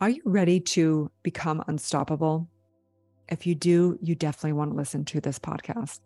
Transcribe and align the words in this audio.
Are 0.00 0.10
you 0.10 0.22
ready 0.24 0.58
to 0.58 1.08
become 1.22 1.62
unstoppable? 1.68 2.48
If 3.28 3.46
you 3.46 3.54
do, 3.54 3.96
you 4.02 4.16
definitely 4.16 4.54
want 4.54 4.72
to 4.72 4.76
listen 4.76 5.04
to 5.06 5.20
this 5.20 5.38
podcast. 5.38 6.00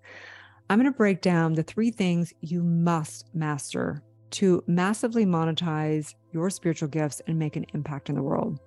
I'm 0.69 0.79
going 0.79 0.93
to 0.93 0.97
break 0.97 1.23
down 1.23 1.55
the 1.55 1.63
three 1.63 1.91
things 1.91 2.35
you 2.43 2.63
must 2.63 3.35
master 3.35 4.03
to 4.33 4.63
massively 4.67 5.25
monetize 5.25 6.15
your 6.33 6.51
spiritual 6.51 6.89
gifts 6.89 7.23
and 7.27 7.39
make 7.39 7.57
an 7.57 7.65
impact 7.73 8.11
in 8.11 8.15
the 8.15 8.23
world. 8.23 8.61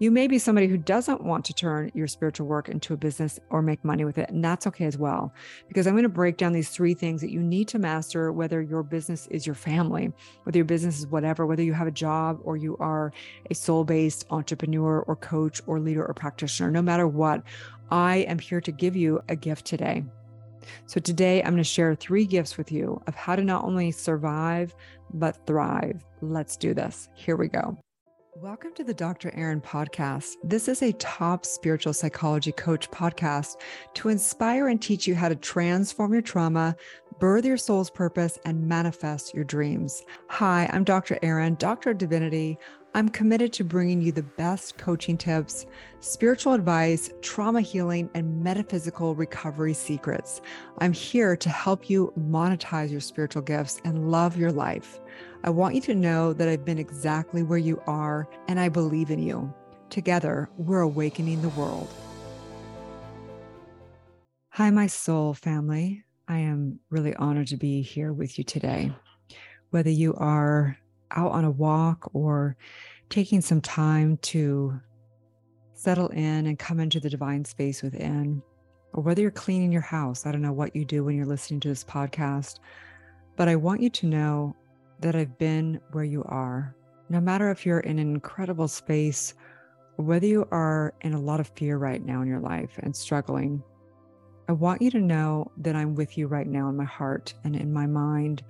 You 0.00 0.12
may 0.12 0.28
be 0.28 0.38
somebody 0.38 0.68
who 0.68 0.76
doesn't 0.76 1.24
want 1.24 1.44
to 1.46 1.52
turn 1.52 1.90
your 1.92 2.06
spiritual 2.06 2.46
work 2.46 2.68
into 2.68 2.94
a 2.94 2.96
business 2.96 3.40
or 3.50 3.62
make 3.62 3.84
money 3.84 4.04
with 4.04 4.16
it. 4.16 4.30
And 4.30 4.44
that's 4.44 4.64
okay 4.68 4.84
as 4.84 4.96
well, 4.96 5.34
because 5.66 5.88
I'm 5.88 5.94
going 5.94 6.04
to 6.04 6.08
break 6.08 6.36
down 6.36 6.52
these 6.52 6.68
three 6.68 6.94
things 6.94 7.20
that 7.20 7.32
you 7.32 7.40
need 7.40 7.66
to 7.68 7.80
master, 7.80 8.30
whether 8.30 8.62
your 8.62 8.84
business 8.84 9.26
is 9.32 9.44
your 9.44 9.56
family, 9.56 10.12
whether 10.44 10.56
your 10.56 10.64
business 10.64 11.00
is 11.00 11.08
whatever, 11.08 11.46
whether 11.46 11.64
you 11.64 11.72
have 11.72 11.88
a 11.88 11.92
job 11.92 12.38
or 12.44 12.56
you 12.56 12.76
are 12.78 13.12
a 13.50 13.54
soul 13.54 13.82
based 13.82 14.24
entrepreneur 14.30 15.00
or 15.00 15.16
coach 15.16 15.60
or 15.66 15.80
leader 15.80 16.06
or 16.06 16.14
practitioner, 16.14 16.70
no 16.70 16.82
matter 16.82 17.08
what, 17.08 17.42
I 17.90 18.18
am 18.18 18.38
here 18.38 18.60
to 18.60 18.70
give 18.70 18.94
you 18.94 19.20
a 19.28 19.34
gift 19.34 19.64
today. 19.64 20.04
So, 20.86 21.00
today 21.00 21.42
I'm 21.42 21.52
going 21.52 21.56
to 21.56 21.64
share 21.64 21.94
three 21.94 22.26
gifts 22.26 22.56
with 22.56 22.70
you 22.70 23.02
of 23.06 23.14
how 23.14 23.34
to 23.34 23.42
not 23.42 23.64
only 23.64 23.90
survive, 23.90 24.74
but 25.14 25.44
thrive. 25.46 26.04
Let's 26.20 26.56
do 26.56 26.74
this. 26.74 27.08
Here 27.14 27.36
we 27.36 27.48
go. 27.48 27.78
Welcome 28.40 28.72
to 28.74 28.84
the 28.84 28.94
Dr. 28.94 29.34
Erin 29.34 29.60
podcast. 29.60 30.36
This 30.44 30.68
is 30.68 30.80
a 30.82 30.92
top 30.92 31.44
spiritual 31.44 31.92
psychology 31.92 32.52
coach 32.52 32.88
podcast 32.92 33.56
to 33.94 34.10
inspire 34.10 34.68
and 34.68 34.80
teach 34.80 35.08
you 35.08 35.16
how 35.16 35.28
to 35.28 35.34
transform 35.34 36.12
your 36.12 36.22
trauma, 36.22 36.76
birth 37.18 37.44
your 37.44 37.56
soul's 37.56 37.90
purpose, 37.90 38.38
and 38.44 38.68
manifest 38.68 39.34
your 39.34 39.42
dreams. 39.42 40.04
Hi, 40.28 40.70
I'm 40.72 40.84
Dr. 40.84 41.18
Erin, 41.20 41.56
Doctor 41.56 41.90
of 41.90 41.98
Divinity. 41.98 42.58
I'm 42.94 43.08
committed 43.08 43.52
to 43.54 43.64
bringing 43.64 44.00
you 44.00 44.12
the 44.12 44.22
best 44.22 44.78
coaching 44.78 45.18
tips, 45.18 45.66
spiritual 45.98 46.52
advice, 46.52 47.10
trauma 47.22 47.60
healing, 47.60 48.08
and 48.14 48.40
metaphysical 48.40 49.16
recovery 49.16 49.74
secrets. 49.74 50.42
I'm 50.78 50.92
here 50.92 51.36
to 51.36 51.48
help 51.48 51.90
you 51.90 52.12
monetize 52.16 52.92
your 52.92 53.00
spiritual 53.00 53.42
gifts 53.42 53.80
and 53.84 54.12
love 54.12 54.36
your 54.36 54.52
life. 54.52 55.00
I 55.44 55.50
want 55.50 55.76
you 55.76 55.80
to 55.82 55.94
know 55.94 56.32
that 56.32 56.48
I've 56.48 56.64
been 56.64 56.80
exactly 56.80 57.44
where 57.44 57.58
you 57.58 57.80
are 57.86 58.28
and 58.48 58.58
I 58.58 58.68
believe 58.68 59.10
in 59.10 59.20
you. 59.20 59.54
Together, 59.88 60.50
we're 60.58 60.80
awakening 60.80 61.42
the 61.42 61.48
world. 61.50 61.88
Hi, 64.50 64.70
my 64.70 64.88
soul 64.88 65.34
family. 65.34 66.02
I 66.26 66.38
am 66.38 66.80
really 66.90 67.14
honored 67.14 67.46
to 67.48 67.56
be 67.56 67.82
here 67.82 68.12
with 68.12 68.36
you 68.36 68.42
today. 68.42 68.92
Whether 69.70 69.90
you 69.90 70.12
are 70.14 70.76
out 71.12 71.30
on 71.30 71.44
a 71.44 71.50
walk 71.52 72.10
or 72.12 72.56
taking 73.08 73.40
some 73.40 73.60
time 73.60 74.16
to 74.18 74.80
settle 75.74 76.08
in 76.08 76.46
and 76.46 76.58
come 76.58 76.80
into 76.80 76.98
the 76.98 77.08
divine 77.08 77.44
space 77.44 77.80
within, 77.80 78.42
or 78.92 79.04
whether 79.04 79.22
you're 79.22 79.30
cleaning 79.30 79.70
your 79.70 79.82
house, 79.82 80.26
I 80.26 80.32
don't 80.32 80.42
know 80.42 80.52
what 80.52 80.74
you 80.74 80.84
do 80.84 81.04
when 81.04 81.14
you're 81.14 81.26
listening 81.26 81.60
to 81.60 81.68
this 81.68 81.84
podcast, 81.84 82.58
but 83.36 83.48
I 83.48 83.54
want 83.54 83.80
you 83.80 83.90
to 83.90 84.06
know 84.06 84.56
that 85.00 85.14
I've 85.14 85.38
been 85.38 85.80
where 85.92 86.04
you 86.04 86.24
are. 86.24 86.74
No 87.08 87.20
matter 87.20 87.50
if 87.50 87.64
you're 87.64 87.80
in 87.80 87.98
an 87.98 88.12
incredible 88.12 88.68
space 88.68 89.34
or 89.96 90.04
whether 90.04 90.26
you 90.26 90.46
are 90.50 90.94
in 91.00 91.14
a 91.14 91.20
lot 91.20 91.40
of 91.40 91.50
fear 91.54 91.78
right 91.78 92.04
now 92.04 92.22
in 92.22 92.28
your 92.28 92.40
life 92.40 92.78
and 92.82 92.94
struggling, 92.94 93.62
I 94.48 94.52
want 94.52 94.82
you 94.82 94.90
to 94.92 95.00
know 95.00 95.50
that 95.58 95.76
I'm 95.76 95.94
with 95.94 96.16
you 96.16 96.26
right 96.26 96.46
now 96.46 96.68
in 96.68 96.76
my 96.76 96.84
heart 96.84 97.34
and 97.44 97.54
in 97.54 97.72
my 97.72 97.86
mind 97.86 98.42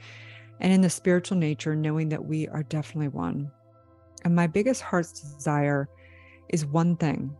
and 0.61 0.73
in 0.73 0.81
the 0.81 0.91
spiritual 0.91 1.37
nature, 1.37 1.75
knowing 1.75 2.09
that 2.09 2.25
we 2.25 2.49
are 2.49 2.63
definitely 2.63 3.09
one. 3.09 3.51
And 4.25 4.35
my 4.35 4.47
biggest 4.47 4.83
heart's 4.83 5.21
desire 5.21 5.89
is 6.49 6.67
one 6.67 6.97
thing 6.97 7.37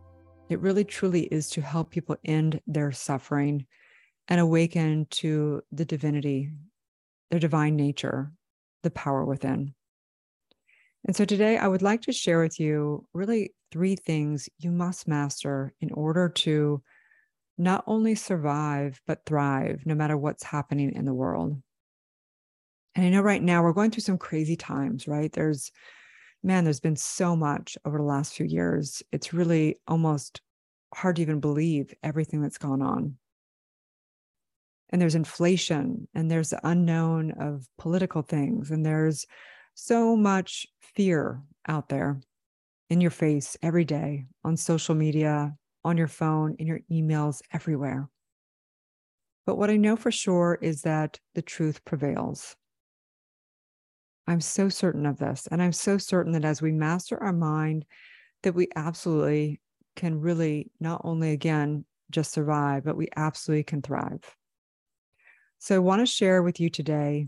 it 0.49 0.59
really 0.61 0.83
truly 0.83 1.23
is 1.25 1.47
to 1.51 1.61
help 1.61 1.91
people 1.91 2.17
end 2.25 2.59
their 2.65 2.91
suffering 2.91 3.67
and 4.27 4.41
awaken 4.41 5.05
to 5.11 5.61
the 5.71 5.85
divinity, 5.85 6.49
their 7.29 7.39
divine 7.39 7.75
nature, 7.75 8.31
the 8.83 8.91
power 8.91 9.25
within. 9.25 9.73
And 11.05 11.15
so 11.15 11.25
today 11.25 11.57
I 11.57 11.67
would 11.67 11.81
like 11.81 12.01
to 12.03 12.11
share 12.11 12.41
with 12.41 12.59
you 12.59 13.05
really 13.13 13.53
three 13.71 13.95
things 13.95 14.49
you 14.57 14.71
must 14.71 15.07
master 15.07 15.73
in 15.79 15.91
order 15.91 16.29
to 16.29 16.81
not 17.57 17.83
only 17.87 18.15
survive, 18.15 18.99
but 19.05 19.25
thrive 19.25 19.85
no 19.85 19.95
matter 19.95 20.17
what's 20.17 20.43
happening 20.43 20.93
in 20.93 21.05
the 21.05 21.13
world. 21.13 21.61
And 22.95 23.05
I 23.05 23.09
know 23.09 23.21
right 23.21 23.41
now 23.41 23.63
we're 23.63 23.73
going 23.73 23.91
through 23.91 24.01
some 24.01 24.17
crazy 24.17 24.55
times, 24.55 25.07
right? 25.07 25.31
There's, 25.31 25.71
man, 26.43 26.63
there's 26.63 26.79
been 26.79 26.95
so 26.95 27.35
much 27.35 27.77
over 27.85 27.97
the 27.97 28.03
last 28.03 28.33
few 28.33 28.45
years. 28.45 29.03
It's 29.11 29.33
really 29.33 29.77
almost 29.87 30.41
hard 30.93 31.17
to 31.17 31.21
even 31.21 31.39
believe 31.39 31.93
everything 32.01 32.41
that's 32.41 32.57
gone 32.57 32.81
on 32.81 33.18
and 34.89 35.01
there's 35.01 35.15
inflation 35.15 36.07
and 36.13 36.29
there's 36.29 36.49
the 36.49 36.67
unknown 36.67 37.31
of 37.39 37.67
political 37.77 38.21
things 38.21 38.71
and 38.71 38.85
there's 38.85 39.25
so 39.75 40.15
much 40.15 40.67
fear 40.95 41.41
out 41.67 41.89
there 41.89 42.19
in 42.89 43.01
your 43.01 43.11
face 43.11 43.55
every 43.61 43.85
day 43.85 44.25
on 44.43 44.57
social 44.57 44.95
media 44.95 45.53
on 45.83 45.97
your 45.97 46.07
phone 46.07 46.55
in 46.59 46.67
your 46.67 46.79
emails 46.91 47.41
everywhere. 47.53 48.09
But 49.45 49.57
what 49.57 49.69
i 49.69 49.77
know 49.77 49.95
for 49.95 50.11
sure 50.11 50.57
is 50.61 50.81
that 50.81 51.19
the 51.35 51.41
truth 51.41 51.83
prevails. 51.85 52.55
I'm 54.27 54.41
so 54.41 54.69
certain 54.69 55.07
of 55.07 55.17
this 55.17 55.47
and 55.49 55.59
i'm 55.59 55.71
so 55.71 55.97
certain 55.97 56.33
that 56.33 56.45
as 56.45 56.61
we 56.61 56.71
master 56.71 57.21
our 57.21 57.33
mind 57.33 57.85
that 58.43 58.53
we 58.53 58.67
absolutely 58.75 59.59
can 59.95 60.21
really 60.21 60.71
not 60.79 61.01
only 61.03 61.31
again 61.31 61.83
just 62.11 62.31
survive 62.31 62.83
but 62.83 62.95
we 62.95 63.07
absolutely 63.15 63.63
can 63.63 63.81
thrive 63.81 64.21
so, 65.59 65.75
I 65.75 65.79
want 65.79 66.01
to 66.01 66.05
share 66.05 66.41
with 66.41 66.59
you 66.59 66.69
today 66.69 67.27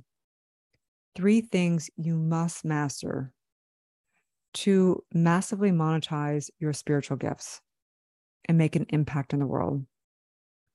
three 1.16 1.42
things 1.42 1.90
you 1.97 2.16
must 2.16 2.64
master 2.64 3.34
to 4.53 5.03
massively 5.14 5.72
monetize 5.72 6.50
your 6.58 6.72
spiritual 6.72 7.18
gifts 7.18 7.59
and 8.46 8.58
make 8.58 8.78
an 8.78 8.86
impact 8.90 9.34
in 9.34 9.40
the 9.40 9.46
world. 9.46 9.86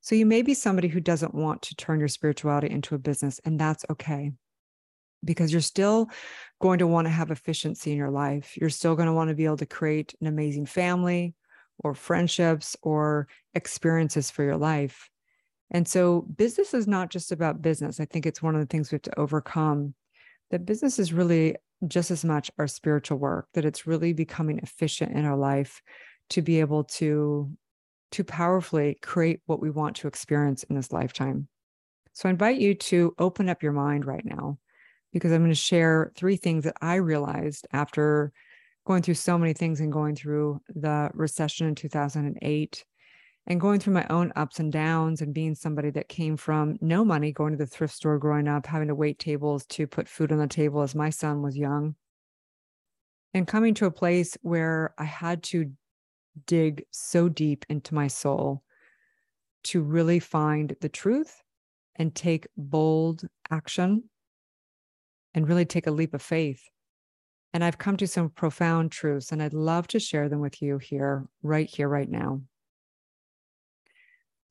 So, 0.03 0.15
you 0.15 0.27
may 0.27 0.43
be 0.43 0.53
somebody 0.53 0.89
who 0.89 1.01
doesn't 1.01 1.35
want 1.35 1.63
to 1.63 1.75
turn 1.75 1.99
your 1.99 2.09
spirituality 2.09 2.71
into 2.71 2.95
a 2.95 2.99
business, 2.99 3.41
and 3.45 3.59
that's 3.59 3.87
okay 3.91 4.33
because 5.25 5.51
you're 5.51 5.63
still 5.63 6.11
going 6.61 6.79
to 6.81 6.87
want 6.87 7.07
to 7.07 7.11
have 7.11 7.31
efficiency 7.31 7.91
in 7.91 7.97
your 7.97 8.11
life. 8.11 8.55
You're 8.57 8.69
still 8.71 8.97
going 8.97 9.07
to 9.07 9.15
want 9.15 9.31
to 9.31 9.35
be 9.35 9.47
able 9.47 9.57
to 9.57 9.67
create 9.67 10.15
an 10.21 10.27
amazing 10.27 10.67
family 10.67 11.35
or 11.79 11.95
friendships 11.95 12.77
or 12.83 13.29
experiences 13.55 14.31
for 14.31 14.45
your 14.45 14.59
life. 14.59 15.09
And 15.71 15.87
so 15.87 16.23
business 16.23 16.75
is 16.75 16.87
not 16.87 17.11
just 17.11 17.33
about 17.33 17.63
business. 17.63 17.99
I 18.01 18.05
think 18.05 18.27
it's 18.27 18.43
one 18.43 18.55
of 18.55 18.61
the 18.61 18.67
things 18.67 18.91
we 18.91 18.97
have 18.97 19.03
to 19.03 19.19
overcome 19.19 19.95
that 20.51 20.65
business 20.67 20.99
is 20.99 21.13
really 21.13 21.57
just 21.89 22.11
as 22.11 22.25
much 22.25 22.51
our 22.59 22.69
spiritual 22.69 23.19
work, 23.19 23.49
that 23.55 23.65
it's 23.65 23.87
really 23.87 24.13
becoming 24.13 24.59
efficient 24.59 25.13
in 25.13 25.25
our 25.25 25.37
life 25.37 25.83
to 26.31 26.43
be 26.43 26.61
able 26.61 26.85
to 26.85 27.51
to 28.13 28.23
powerfully 28.23 28.97
create 29.03 29.41
what 29.47 29.61
we 29.61 29.69
want 29.69 29.97
to 29.97 30.07
experience 30.07 30.63
in 30.65 30.77
this 30.77 30.93
lifetime. 30.93 31.49
So 32.13 32.29
I 32.29 32.31
invite 32.31 32.59
you 32.59 32.75
to 32.75 33.15
open 33.19 33.49
up 33.49 33.63
your 33.65 33.73
mind 33.73 34.07
right 34.07 34.25
now 34.25 34.59
because 35.13 35.33
I'm 35.33 35.41
going 35.41 35.51
to 35.51 35.57
share 35.57 36.13
three 36.17 36.37
things 36.37 36.65
that 36.65 36.77
I 36.81 36.95
realized 36.95 37.67
after 37.73 38.33
going 38.87 39.03
through 39.03 39.15
so 39.15 39.37
many 39.37 39.53
things 39.53 39.81
and 39.81 39.93
going 39.93 40.15
through 40.15 40.61
the 40.69 41.11
recession 41.15 41.67
in 41.67 41.75
2008 41.75 42.85
and 43.47 43.61
going 43.61 43.79
through 43.79 43.95
my 43.95 44.07
own 44.11 44.33
ups 44.35 44.59
and 44.59 44.73
downs 44.73 45.23
and 45.23 45.33
being 45.33 45.55
somebody 45.55 45.91
that 45.91 46.09
came 46.09 46.37
from 46.37 46.77
no 46.81 47.05
money, 47.05 47.33
going 47.33 47.53
to 47.53 47.59
the 47.59 47.67
thrift 47.67 47.95
store 47.95 48.19
growing 48.19 48.49
up, 48.49 48.67
having 48.67 48.89
to 48.89 48.95
wait 48.95 49.19
tables 49.19 49.65
to 49.67 49.87
put 49.87 50.09
food 50.09 50.33
on 50.33 50.39
the 50.39 50.49
table 50.49 50.83
as 50.83 50.95
my 50.95 51.11
son 51.11 51.43
was 51.43 51.57
young, 51.57 51.95
and 53.35 53.47
coming 53.47 53.75
to 53.75 53.87
a 53.87 53.91
place 53.91 54.37
where 54.43 54.95
I 54.99 55.05
had 55.05 55.43
to 55.45 55.71
dig 56.47 56.85
so 56.91 57.29
deep 57.29 57.65
into 57.69 57.95
my 57.95 58.09
soul 58.09 58.63
to 59.65 59.81
really 59.81 60.19
find 60.19 60.75
the 60.81 60.89
truth 60.89 61.43
and 61.95 62.15
take 62.15 62.47
bold 62.57 63.23
action 63.51 64.05
and 65.35 65.49
really 65.49 65.65
take 65.65 65.87
a 65.87 65.91
leap 65.93 66.15
of 66.15 66.23
faith. 66.23 66.63
And 67.53 67.65
I've 67.65 67.79
come 67.79 67.97
to 67.99 68.07
some 68.07 68.29
profound 68.29 68.93
truths, 68.93 69.33
and 69.33 69.43
I'd 69.43 69.55
love 69.55 69.87
to 69.89 70.01
share 70.01 70.29
them 70.29 70.41
with 70.41 70.61
you 70.61 70.79
here, 70.79 71.27
right 71.43 71.69
here, 71.69 71.89
right 71.89 72.09
now. 72.09 72.43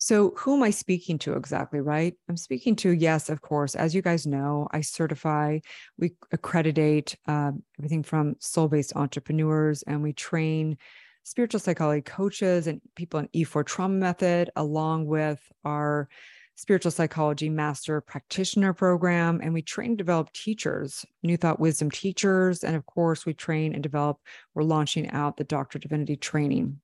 So, 0.06 0.34
who 0.38 0.58
am 0.58 0.62
I 0.62 0.70
speaking 0.70 1.18
to 1.18 1.34
exactly, 1.34 1.82
right? 1.82 2.14
I'm 2.30 2.38
speaking 2.38 2.76
to, 2.76 2.92
yes, 2.92 3.28
of 3.28 3.42
course, 3.42 3.74
as 3.74 3.96
you 3.96 4.04
guys 4.04 4.28
know, 4.28 4.68
I 4.70 4.82
certify, 4.82 5.62
we 5.98 6.12
accreditate 6.32 7.18
uh, 7.28 7.54
everything 7.80 8.04
from 8.04 8.36
soul 8.38 8.68
based 8.68 8.96
entrepreneurs, 8.96 9.82
and 9.82 10.04
we 10.04 10.14
train 10.14 10.78
spiritual 11.24 11.60
psychology 11.60 12.04
coaches 12.04 12.68
and 12.68 12.82
people 12.96 13.20
in 13.20 13.30
E4 13.30 13.66
trauma 13.66 13.96
method, 13.96 14.52
along 14.56 15.08
with 15.08 15.42
our 15.64 16.08
spiritual 16.54 16.92
psychology 16.92 17.50
master 17.50 18.00
practitioner 18.00 18.74
program, 18.74 19.40
and 19.42 19.56
we 19.56 19.64
train 19.64 19.90
and 19.90 19.98
develop 19.98 20.32
teachers, 20.34 21.04
New 21.24 21.36
Thought 21.36 21.60
Wisdom 21.60 21.90
teachers. 21.90 22.64
And 22.64 22.76
of 22.76 22.86
course, 22.86 23.26
we 23.26 23.34
train 23.34 23.74
and 23.74 23.82
develop, 23.82 24.20
we're 24.54 24.62
launching 24.62 25.10
out 25.10 25.38
the 25.38 25.44
Doctor 25.46 25.80
Divinity 25.80 26.16
training. 26.16 26.80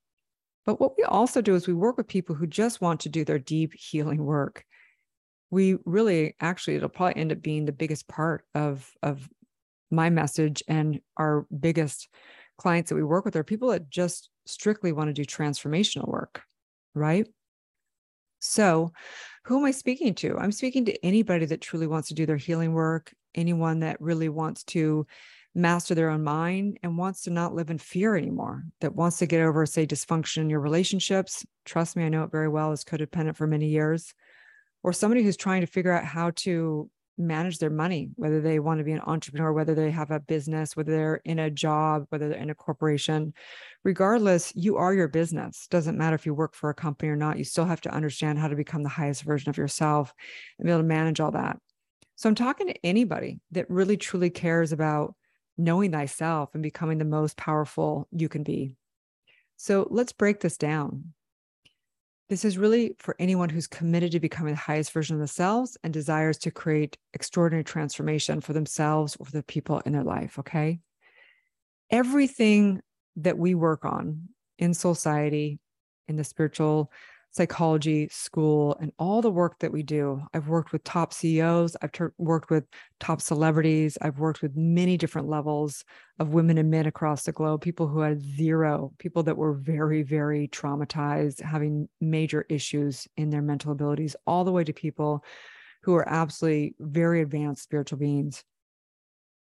But 0.64 0.80
what 0.80 0.96
we 0.96 1.04
also 1.04 1.42
do 1.42 1.54
is 1.54 1.66
we 1.66 1.74
work 1.74 1.96
with 1.96 2.06
people 2.06 2.34
who 2.36 2.46
just 2.46 2.80
want 2.80 3.00
to 3.00 3.08
do 3.08 3.24
their 3.24 3.38
deep 3.38 3.72
healing 3.74 4.24
work. 4.24 4.64
We 5.50 5.76
really, 5.84 6.34
actually, 6.40 6.76
it'll 6.76 6.88
probably 6.88 7.20
end 7.20 7.32
up 7.32 7.42
being 7.42 7.64
the 7.64 7.72
biggest 7.72 8.08
part 8.08 8.44
of, 8.54 8.90
of 9.02 9.28
my 9.90 10.08
message 10.08 10.62
and 10.68 11.00
our 11.16 11.46
biggest 11.58 12.08
clients 12.58 12.88
that 12.88 12.96
we 12.96 13.02
work 13.02 13.24
with 13.24 13.36
are 13.36 13.44
people 13.44 13.70
that 13.70 13.90
just 13.90 14.30
strictly 14.46 14.92
want 14.92 15.08
to 15.08 15.12
do 15.12 15.24
transformational 15.24 16.08
work, 16.08 16.42
right? 16.94 17.26
So, 18.38 18.92
who 19.44 19.58
am 19.58 19.64
I 19.64 19.70
speaking 19.70 20.14
to? 20.16 20.36
I'm 20.36 20.52
speaking 20.52 20.84
to 20.86 21.04
anybody 21.04 21.46
that 21.46 21.60
truly 21.60 21.86
wants 21.86 22.08
to 22.08 22.14
do 22.14 22.26
their 22.26 22.36
healing 22.36 22.72
work, 22.72 23.12
anyone 23.34 23.80
that 23.80 24.00
really 24.00 24.28
wants 24.28 24.64
to 24.64 25.06
master 25.54 25.94
their 25.94 26.10
own 26.10 26.24
mind 26.24 26.78
and 26.82 26.96
wants 26.96 27.22
to 27.22 27.30
not 27.30 27.54
live 27.54 27.70
in 27.70 27.78
fear 27.78 28.16
anymore, 28.16 28.64
that 28.80 28.94
wants 28.94 29.18
to 29.18 29.26
get 29.26 29.42
over, 29.42 29.66
say, 29.66 29.86
dysfunction 29.86 30.38
in 30.38 30.50
your 30.50 30.60
relationships. 30.60 31.44
Trust 31.64 31.96
me, 31.96 32.04
I 32.04 32.08
know 32.08 32.24
it 32.24 32.32
very 32.32 32.48
well 32.48 32.72
as 32.72 32.84
codependent 32.84 33.36
for 33.36 33.46
many 33.46 33.66
years. 33.66 34.14
Or 34.82 34.92
somebody 34.92 35.22
who's 35.22 35.36
trying 35.36 35.60
to 35.60 35.66
figure 35.66 35.92
out 35.92 36.04
how 36.04 36.32
to 36.36 36.90
manage 37.18 37.58
their 37.58 37.70
money, 37.70 38.10
whether 38.16 38.40
they 38.40 38.58
want 38.58 38.78
to 38.78 38.84
be 38.84 38.92
an 38.92 39.02
entrepreneur, 39.06 39.52
whether 39.52 39.74
they 39.74 39.90
have 39.90 40.10
a 40.10 40.18
business, 40.18 40.74
whether 40.74 40.90
they're 40.90 41.20
in 41.24 41.38
a 41.38 41.50
job, 41.50 42.06
whether 42.08 42.28
they're 42.28 42.38
in 42.38 42.50
a 42.50 42.54
corporation. 42.54 43.34
Regardless, 43.84 44.52
you 44.56 44.76
are 44.78 44.94
your 44.94 45.08
business. 45.08 45.66
Doesn't 45.70 45.98
matter 45.98 46.14
if 46.14 46.26
you 46.26 46.34
work 46.34 46.54
for 46.54 46.70
a 46.70 46.74
company 46.74 47.10
or 47.10 47.16
not. 47.16 47.38
You 47.38 47.44
still 47.44 47.66
have 47.66 47.82
to 47.82 47.94
understand 47.94 48.38
how 48.38 48.48
to 48.48 48.56
become 48.56 48.82
the 48.82 48.88
highest 48.88 49.22
version 49.22 49.50
of 49.50 49.58
yourself 49.58 50.12
and 50.58 50.66
be 50.66 50.72
able 50.72 50.80
to 50.80 50.86
manage 50.86 51.20
all 51.20 51.32
that. 51.32 51.58
So 52.16 52.28
I'm 52.28 52.34
talking 52.34 52.68
to 52.68 52.86
anybody 52.86 53.40
that 53.52 53.70
really 53.70 53.96
truly 53.96 54.30
cares 54.30 54.72
about 54.72 55.14
knowing 55.58 55.92
thyself 55.92 56.50
and 56.54 56.62
becoming 56.62 56.98
the 56.98 57.04
most 57.04 57.36
powerful 57.36 58.08
you 58.10 58.28
can 58.28 58.42
be. 58.42 58.76
So 59.56 59.86
let's 59.90 60.12
break 60.12 60.40
this 60.40 60.56
down. 60.56 61.12
This 62.28 62.44
is 62.44 62.56
really 62.56 62.96
for 62.98 63.14
anyone 63.18 63.50
who's 63.50 63.66
committed 63.66 64.12
to 64.12 64.20
becoming 64.20 64.54
the 64.54 64.60
highest 64.60 64.92
version 64.92 65.14
of 65.14 65.20
themselves 65.20 65.76
and 65.84 65.92
desires 65.92 66.38
to 66.38 66.50
create 66.50 66.96
extraordinary 67.12 67.64
transformation 67.64 68.40
for 68.40 68.54
themselves 68.54 69.16
or 69.16 69.26
for 69.26 69.32
the 69.32 69.42
people 69.42 69.80
in 69.84 69.92
their 69.92 70.02
life. 70.02 70.38
Okay. 70.38 70.80
Everything 71.90 72.80
that 73.16 73.36
we 73.36 73.54
work 73.54 73.84
on 73.84 74.28
in 74.58 74.72
society, 74.72 75.58
in 76.08 76.16
the 76.16 76.24
spiritual 76.24 76.90
psychology 77.32 78.08
school 78.10 78.76
and 78.80 78.92
all 78.98 79.22
the 79.22 79.30
work 79.30 79.58
that 79.60 79.72
we 79.72 79.82
do. 79.82 80.22
I've 80.34 80.48
worked 80.48 80.70
with 80.70 80.84
top 80.84 81.14
CEOs, 81.14 81.76
I've 81.80 81.92
ter- 81.92 82.12
worked 82.18 82.50
with 82.50 82.64
top 83.00 83.22
celebrities, 83.22 83.96
I've 84.02 84.18
worked 84.18 84.42
with 84.42 84.54
many 84.54 84.98
different 84.98 85.28
levels 85.28 85.84
of 86.18 86.34
women 86.34 86.58
and 86.58 86.70
men 86.70 86.86
across 86.86 87.22
the 87.22 87.32
globe, 87.32 87.62
people 87.62 87.88
who 87.88 88.00
had 88.00 88.22
zero, 88.22 88.92
people 88.98 89.22
that 89.22 89.36
were 89.36 89.54
very, 89.54 90.02
very 90.02 90.48
traumatized, 90.48 91.40
having 91.40 91.88
major 92.00 92.44
issues 92.50 93.08
in 93.16 93.30
their 93.30 93.42
mental 93.42 93.72
abilities, 93.72 94.14
all 94.26 94.44
the 94.44 94.52
way 94.52 94.62
to 94.62 94.72
people 94.74 95.24
who 95.84 95.94
are 95.94 96.08
absolutely 96.08 96.74
very 96.80 97.22
advanced 97.22 97.62
spiritual 97.62 97.98
beings. 97.98 98.44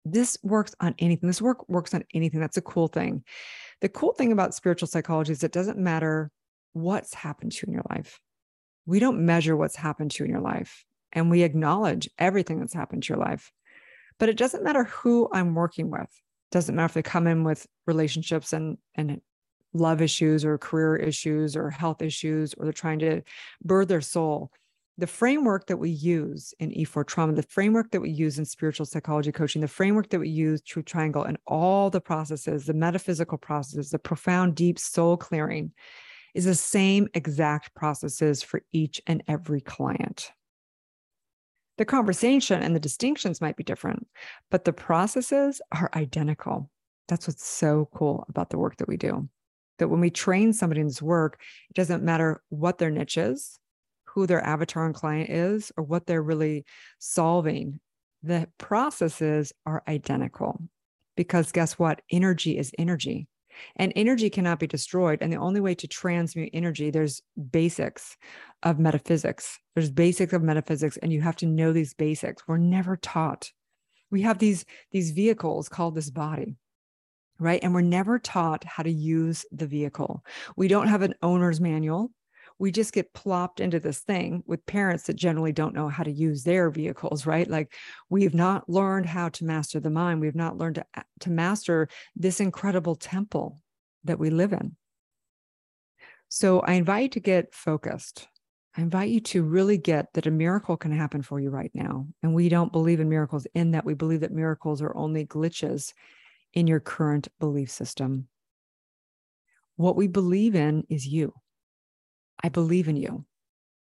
This 0.04 0.38
works 0.42 0.74
on 0.80 0.94
anything. 0.98 1.26
This 1.26 1.42
work 1.42 1.68
works 1.68 1.92
on 1.92 2.04
anything. 2.14 2.38
That's 2.38 2.56
a 2.56 2.62
cool 2.62 2.88
thing. 2.88 3.24
The 3.80 3.88
cool 3.88 4.12
thing 4.12 4.32
about 4.32 4.54
spiritual 4.54 4.86
psychology 4.86 5.32
is 5.32 5.42
it 5.42 5.52
doesn't 5.52 5.78
matter 5.78 6.30
what's 6.74 7.14
happened 7.14 7.52
to 7.52 7.66
you 7.66 7.70
in 7.70 7.72
your 7.72 7.86
life. 7.88 8.20
We 8.84 8.98
don't 8.98 9.24
measure 9.24 9.56
what's 9.56 9.76
happened 9.76 10.10
to 10.12 10.22
you 10.22 10.26
in 10.26 10.30
your 10.30 10.42
life, 10.42 10.84
and 11.12 11.30
we 11.30 11.42
acknowledge 11.42 12.10
everything 12.18 12.60
that's 12.60 12.74
happened 12.74 13.04
to 13.04 13.14
your 13.14 13.22
life. 13.22 13.50
But 14.18 14.28
it 14.28 14.36
doesn't 14.36 14.62
matter 14.62 14.84
who 14.84 15.28
I'm 15.32 15.54
working 15.54 15.90
with. 15.90 16.02
It 16.02 16.52
doesn't 16.52 16.74
matter 16.74 16.86
if 16.86 16.94
they 16.94 17.02
come 17.02 17.26
in 17.26 17.44
with 17.44 17.66
relationships 17.86 18.52
and 18.52 18.76
and 18.94 19.20
love 19.72 20.00
issues 20.00 20.44
or 20.44 20.56
career 20.58 20.96
issues 20.96 21.56
or 21.56 21.70
health 21.70 22.02
issues, 22.02 22.54
or 22.54 22.64
they're 22.64 22.72
trying 22.72 23.00
to 23.00 23.22
birth 23.64 23.88
their 23.88 24.00
soul. 24.00 24.52
The 24.96 25.06
framework 25.08 25.66
that 25.66 25.78
we 25.78 25.90
use 25.90 26.54
in 26.60 26.70
E4 26.70 27.04
trauma, 27.04 27.32
the 27.32 27.42
framework 27.42 27.90
that 27.90 28.00
we 28.00 28.10
use 28.10 28.38
in 28.38 28.44
spiritual 28.44 28.86
psychology 28.86 29.32
coaching, 29.32 29.60
the 29.60 29.66
framework 29.66 30.10
that 30.10 30.20
we 30.20 30.28
use 30.28 30.62
True 30.62 30.84
Triangle, 30.84 31.24
and 31.24 31.36
all 31.48 31.90
the 31.90 32.00
processes, 32.00 32.66
the 32.66 32.74
metaphysical 32.74 33.36
processes, 33.36 33.90
the 33.90 33.98
profound, 33.98 34.54
deep 34.54 34.78
soul 34.78 35.16
clearing 35.16 35.72
is 36.34 36.44
the 36.44 36.54
same 36.54 37.08
exact 37.14 37.74
processes 37.74 38.42
for 38.42 38.62
each 38.72 39.00
and 39.06 39.22
every 39.28 39.60
client. 39.60 40.32
The 41.78 41.84
conversation 41.84 42.62
and 42.62 42.74
the 42.74 42.80
distinctions 42.80 43.40
might 43.40 43.56
be 43.56 43.64
different, 43.64 44.06
but 44.50 44.64
the 44.64 44.72
processes 44.72 45.60
are 45.72 45.90
identical. 45.94 46.70
That's 47.08 47.26
what's 47.26 47.46
so 47.46 47.88
cool 47.94 48.24
about 48.28 48.50
the 48.50 48.58
work 48.58 48.76
that 48.76 48.88
we 48.88 48.96
do. 48.96 49.28
That 49.78 49.88
when 49.88 50.00
we 50.00 50.10
train 50.10 50.52
somebody 50.52 50.80
in 50.80 50.86
this 50.86 51.02
work, 51.02 51.40
it 51.70 51.74
doesn't 51.74 52.04
matter 52.04 52.42
what 52.48 52.78
their 52.78 52.90
niche 52.90 53.18
is, 53.18 53.58
who 54.04 54.26
their 54.26 54.44
avatar 54.44 54.86
and 54.86 54.94
client 54.94 55.30
is, 55.30 55.72
or 55.76 55.82
what 55.82 56.06
they're 56.06 56.22
really 56.22 56.64
solving. 57.00 57.80
The 58.22 58.48
processes 58.58 59.52
are 59.66 59.82
identical 59.88 60.60
because 61.16 61.52
guess 61.52 61.78
what? 61.78 62.02
Energy 62.10 62.56
is 62.56 62.72
energy 62.78 63.26
and 63.76 63.92
energy 63.96 64.30
cannot 64.30 64.58
be 64.58 64.66
destroyed 64.66 65.18
and 65.20 65.32
the 65.32 65.36
only 65.36 65.60
way 65.60 65.74
to 65.74 65.88
transmute 65.88 66.50
energy 66.52 66.90
there's 66.90 67.22
basics 67.50 68.16
of 68.62 68.78
metaphysics. 68.78 69.58
There's 69.74 69.90
basics 69.90 70.32
of 70.32 70.42
metaphysics 70.42 70.96
and 70.98 71.12
you 71.12 71.20
have 71.22 71.36
to 71.36 71.46
know 71.46 71.72
these 71.72 71.94
basics. 71.94 72.42
We're 72.46 72.58
never 72.58 72.96
taught. 72.96 73.50
We 74.10 74.22
have 74.22 74.38
these 74.38 74.64
these 74.92 75.10
vehicles 75.10 75.68
called 75.68 75.94
this 75.94 76.10
body 76.10 76.56
right? 77.38 77.60
And 77.62 77.74
we're 77.74 77.80
never 77.80 78.18
taught 78.18 78.64
how 78.64 78.82
to 78.82 78.90
use 78.90 79.44
the 79.50 79.66
vehicle. 79.66 80.24
We 80.56 80.68
don't 80.68 80.86
have 80.86 81.02
an 81.02 81.14
owner's 81.22 81.60
manual 81.60 82.10
we 82.58 82.70
just 82.70 82.92
get 82.92 83.12
plopped 83.12 83.60
into 83.60 83.80
this 83.80 84.00
thing 84.00 84.42
with 84.46 84.64
parents 84.66 85.04
that 85.04 85.16
generally 85.16 85.52
don't 85.52 85.74
know 85.74 85.88
how 85.88 86.04
to 86.04 86.12
use 86.12 86.44
their 86.44 86.70
vehicles, 86.70 87.26
right? 87.26 87.48
Like 87.48 87.72
we've 88.08 88.34
not 88.34 88.68
learned 88.68 89.06
how 89.06 89.28
to 89.30 89.44
master 89.44 89.80
the 89.80 89.90
mind. 89.90 90.20
We've 90.20 90.34
not 90.34 90.56
learned 90.56 90.76
to, 90.76 90.86
uh, 90.96 91.02
to 91.20 91.30
master 91.30 91.88
this 92.14 92.40
incredible 92.40 92.94
temple 92.94 93.60
that 94.04 94.18
we 94.18 94.30
live 94.30 94.52
in. 94.52 94.76
So 96.28 96.60
I 96.60 96.74
invite 96.74 97.02
you 97.02 97.08
to 97.10 97.20
get 97.20 97.54
focused. 97.54 98.28
I 98.76 98.82
invite 98.82 99.10
you 99.10 99.20
to 99.20 99.42
really 99.42 99.78
get 99.78 100.12
that 100.14 100.26
a 100.26 100.32
miracle 100.32 100.76
can 100.76 100.92
happen 100.92 101.22
for 101.22 101.38
you 101.38 101.50
right 101.50 101.70
now. 101.74 102.06
And 102.22 102.34
we 102.34 102.48
don't 102.48 102.72
believe 102.72 103.00
in 103.00 103.08
miracles 103.08 103.46
in 103.54 103.72
that 103.72 103.84
we 103.84 103.94
believe 103.94 104.20
that 104.20 104.32
miracles 104.32 104.82
are 104.82 104.96
only 104.96 105.26
glitches 105.26 105.92
in 106.52 106.66
your 106.66 106.80
current 106.80 107.28
belief 107.38 107.70
system. 107.70 108.28
What 109.76 109.96
we 109.96 110.06
believe 110.06 110.54
in 110.54 110.84
is 110.88 111.06
you. 111.06 111.34
I 112.44 112.50
believe 112.50 112.88
in 112.88 112.96
you. 112.96 113.24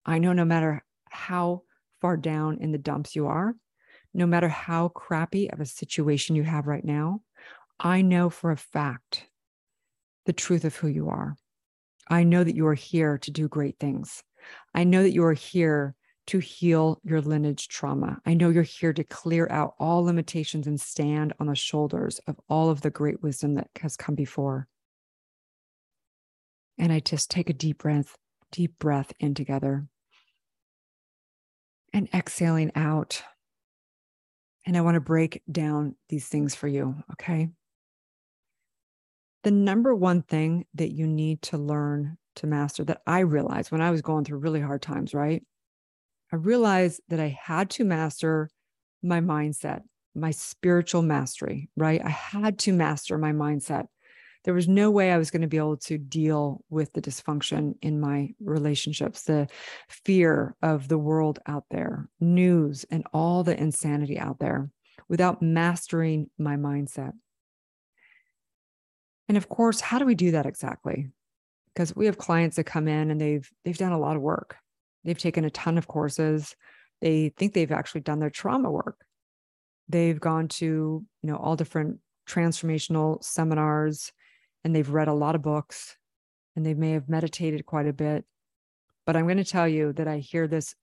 I 0.05 0.19
know 0.19 0.35
no 0.35 0.45
matter 0.45 0.85
how 1.09 1.63
far 2.03 2.19
down 2.19 2.59
in 2.59 2.73
the 2.73 2.79
dumps 2.79 3.17
you 3.17 3.27
are, 3.27 3.55
no 4.13 4.27
matter 4.27 4.49
how 4.49 4.89
crappy 4.89 5.51
of 5.51 5.61
a 5.61 5.67
situation 5.67 6.37
you 6.37 6.43
have 6.43 6.67
right 6.67 6.85
now, 6.85 7.23
I 7.81 8.03
know 8.03 8.29
for 8.29 8.51
a 8.51 8.57
fact 8.59 9.31
the 10.27 10.35
truth 10.35 10.67
of 10.67 10.77
who 10.77 10.89
you 10.89 11.09
are. 11.09 11.37
I 12.11 12.25
know 12.25 12.45
that 12.45 12.55
you 12.55 12.67
are 12.67 12.75
here 12.75 13.17
to 13.17 13.31
do 13.31 13.49
great 13.49 13.79
things. 13.81 14.23
I 14.75 14.85
know 14.85 15.03
that 15.03 15.15
you 15.15 15.25
are 15.25 15.33
here 15.33 15.95
to 16.27 16.39
heal 16.39 17.01
your 17.03 17.23
lineage 17.23 17.69
trauma. 17.69 18.21
I 18.27 18.35
know 18.35 18.51
you're 18.51 18.63
here 18.63 18.93
to 18.93 19.05
clear 19.05 19.49
out 19.49 19.75
all 19.81 20.05
limitations 20.05 20.67
and 20.67 20.79
stand 20.79 21.33
on 21.41 21.47
the 21.47 21.55
shoulders 21.55 22.21
of 22.27 22.39
all 22.51 22.69
of 22.69 22.83
the 22.83 22.91
great 22.91 23.23
wisdom 23.23 23.55
that 23.55 23.71
has 23.81 23.97
come 23.97 24.15
before. 24.15 24.69
And 26.77 26.93
I 26.93 27.01
just 27.01 27.31
take 27.31 27.49
a 27.49 27.55
deep 27.55 27.79
breath 27.79 28.19
deep 28.55 28.79
breath 28.79 29.13
in 29.19 29.35
together 29.35 29.85
and 31.93 32.09
exhaling 32.15 32.71
out. 32.77 33.21
And 34.65 34.77
I 34.77 34.81
want 34.81 34.95
to 34.95 35.01
break 35.01 35.43
down 35.51 35.97
these 36.09 36.29
things 36.29 36.55
for 36.55 36.69
you, 36.69 36.95
okay? 37.13 37.49
The 39.43 39.51
number 39.51 39.93
one 39.93 40.23
thing 40.23 40.67
that 40.75 40.93
you 40.93 41.09
need 41.09 41.43
to 41.43 41.59
learn 41.59 42.17
to 42.37 42.47
master 42.47 42.85
that 42.85 43.03
I 43.09 43.21
realized 43.21 43.73
when 43.73 43.83
I 43.83 43.91
was 43.91 44.03
going 44.03 44.25
through 44.25 44.39
really 44.39 44.61
hard 44.61 44.83
times, 44.83 45.15
right? 45.15 45.43
I 46.33 46.37
realized 46.37 47.01
that 47.09 47.19
I 47.19 47.37
had 47.43 47.71
to 47.71 47.85
master 47.85 48.51
my 49.03 49.21
mindset, 49.21 49.83
my 50.15 50.31
spiritual 50.31 51.03
mastery, 51.03 51.71
right? 51.77 52.01
I 52.03 52.09
had 52.09 52.61
to 52.61 52.73
master 52.73 53.19
my 53.19 53.33
mindset 53.33 53.87
there 54.45 54.55
was 54.55 54.69
no 54.69 54.91
way 54.91 55.11
I 55.11 55.19
was 55.19 55.31
going 55.31 55.43
to 55.43 55.49
be 55.49 55.57
able 55.57 55.79
to 55.79 55.97
deal 55.97 56.63
with 56.69 56.93
the 56.93 57.01
dysfunction 57.01 57.75
in 57.81 57.99
my 57.99 58.35
relationships, 58.41 59.23
the 59.23 59.49
fear 59.89 60.55
of 60.63 60.89
the 60.89 60.99
world 60.99 61.39
out 61.47 61.65
there, 61.71 62.09
news, 62.21 62.85
and 62.91 63.07
all 63.13 63.43
the 63.43 63.59
insanity 63.59 64.19
out 64.19 64.39
there 64.39 64.71
without 65.09 65.43
mastering 65.43 66.31
my 66.39 66.57
mindset. 66.57 67.13
And 69.29 69.39
of 69.39 69.49
course, 69.49 69.81
how 69.81 69.99
do 69.99 70.05
we 70.05 70.15
do 70.15 70.33
that 70.33 70.47
exactly? 70.47 71.11
Because 71.73 71.97
we 71.97 72.07
have 72.07 72.19
clients 72.19 72.57
that 72.57 72.65
come 72.65 72.87
in 72.87 73.11
and 73.11 73.21
they've 73.21 73.51
they've 73.65 73.79
done 73.79 73.93
a 73.93 73.99
lot 73.99 74.17
of 74.17 74.23
work. 74.23 74.57
They've 75.05 75.19
taken 75.19 75.45
a 75.45 75.51
ton 75.51 75.79
of 75.79 75.89
courses. 75.89 76.55
They 77.01 77.31
think 77.31 77.55
they've 77.55 77.73
actually 77.73 78.03
done 78.03 78.19
their 78.19 78.31
trauma 78.31 78.71
work. 78.71 79.05
They've 79.89 80.21
gone 80.21 80.49
to, 80.49 80.65
you 80.67 81.07
know, 81.23 81.37
all 81.37 81.57
different 81.57 81.99
transformational 82.29 83.23
seminars 83.25 84.13
and 84.65 84.75
they've 84.75 84.89
read 84.89 85.09
a 85.09 85.13
lot 85.13 85.35
of 85.35 85.43
books 85.43 85.97
and 86.57 86.65
they 86.65 86.75
may 86.75 86.93
have 86.93 87.09
meditated 87.09 87.67
quite 87.67 87.87
a 87.87 87.93
bit. 87.93 88.25
But 89.07 89.17
I'm 89.17 89.27
going 89.27 89.37
to 89.37 89.45
tell 89.45 89.69
you 89.69 89.93
that 89.95 90.09
I 90.09 90.19
hear 90.19 90.49
this 90.49 90.75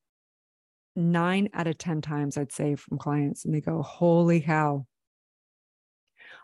nine 0.95 1.49
out 1.53 1.67
of 1.67 1.77
10 1.77 2.01
times, 2.01 2.37
I'd 2.37 2.51
say, 2.51 2.75
from 2.75 2.97
clients, 2.97 3.45
and 3.45 3.53
they 3.53 3.61
go, 3.61 3.81
Holy 3.81 4.41
cow. 4.41 4.85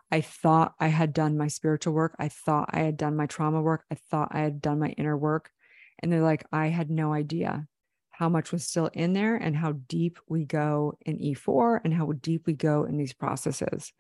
I 0.10 0.22
thought 0.22 0.74
I 0.80 0.88
had 0.88 1.14
done 1.14 1.38
my 1.38 1.48
spiritual 1.48 1.94
work. 1.94 2.16
I 2.18 2.30
thought 2.30 2.70
I 2.72 2.80
had 2.80 2.96
done 2.98 3.16
my 3.16 3.26
trauma 3.26 3.62
work. 3.62 3.84
I 3.92 3.96
thought 3.96 4.30
I 4.32 4.40
had 4.40 4.62
done 4.62 4.80
my 4.80 4.90
inner 4.90 5.18
work. 5.18 5.52
And 6.00 6.12
they're 6.12 6.22
like, 6.22 6.46
I 6.52 6.68
had 6.68 6.90
no 6.90 7.12
idea 7.12 7.68
how 8.12 8.30
much 8.30 8.52
was 8.52 8.66
still 8.66 8.90
in 8.94 9.14
there 9.14 9.36
and 9.36 9.56
how 9.56 9.74
deep 9.74 10.18
we 10.28 10.46
go 10.46 10.98
in 11.06 11.20
E4 11.20 11.82
and 11.84 11.94
how 11.94 12.12
deep 12.14 12.48
we 12.48 12.54
go 12.54 12.86
in 12.86 12.98
these 12.98 13.14
processes. 13.14 13.92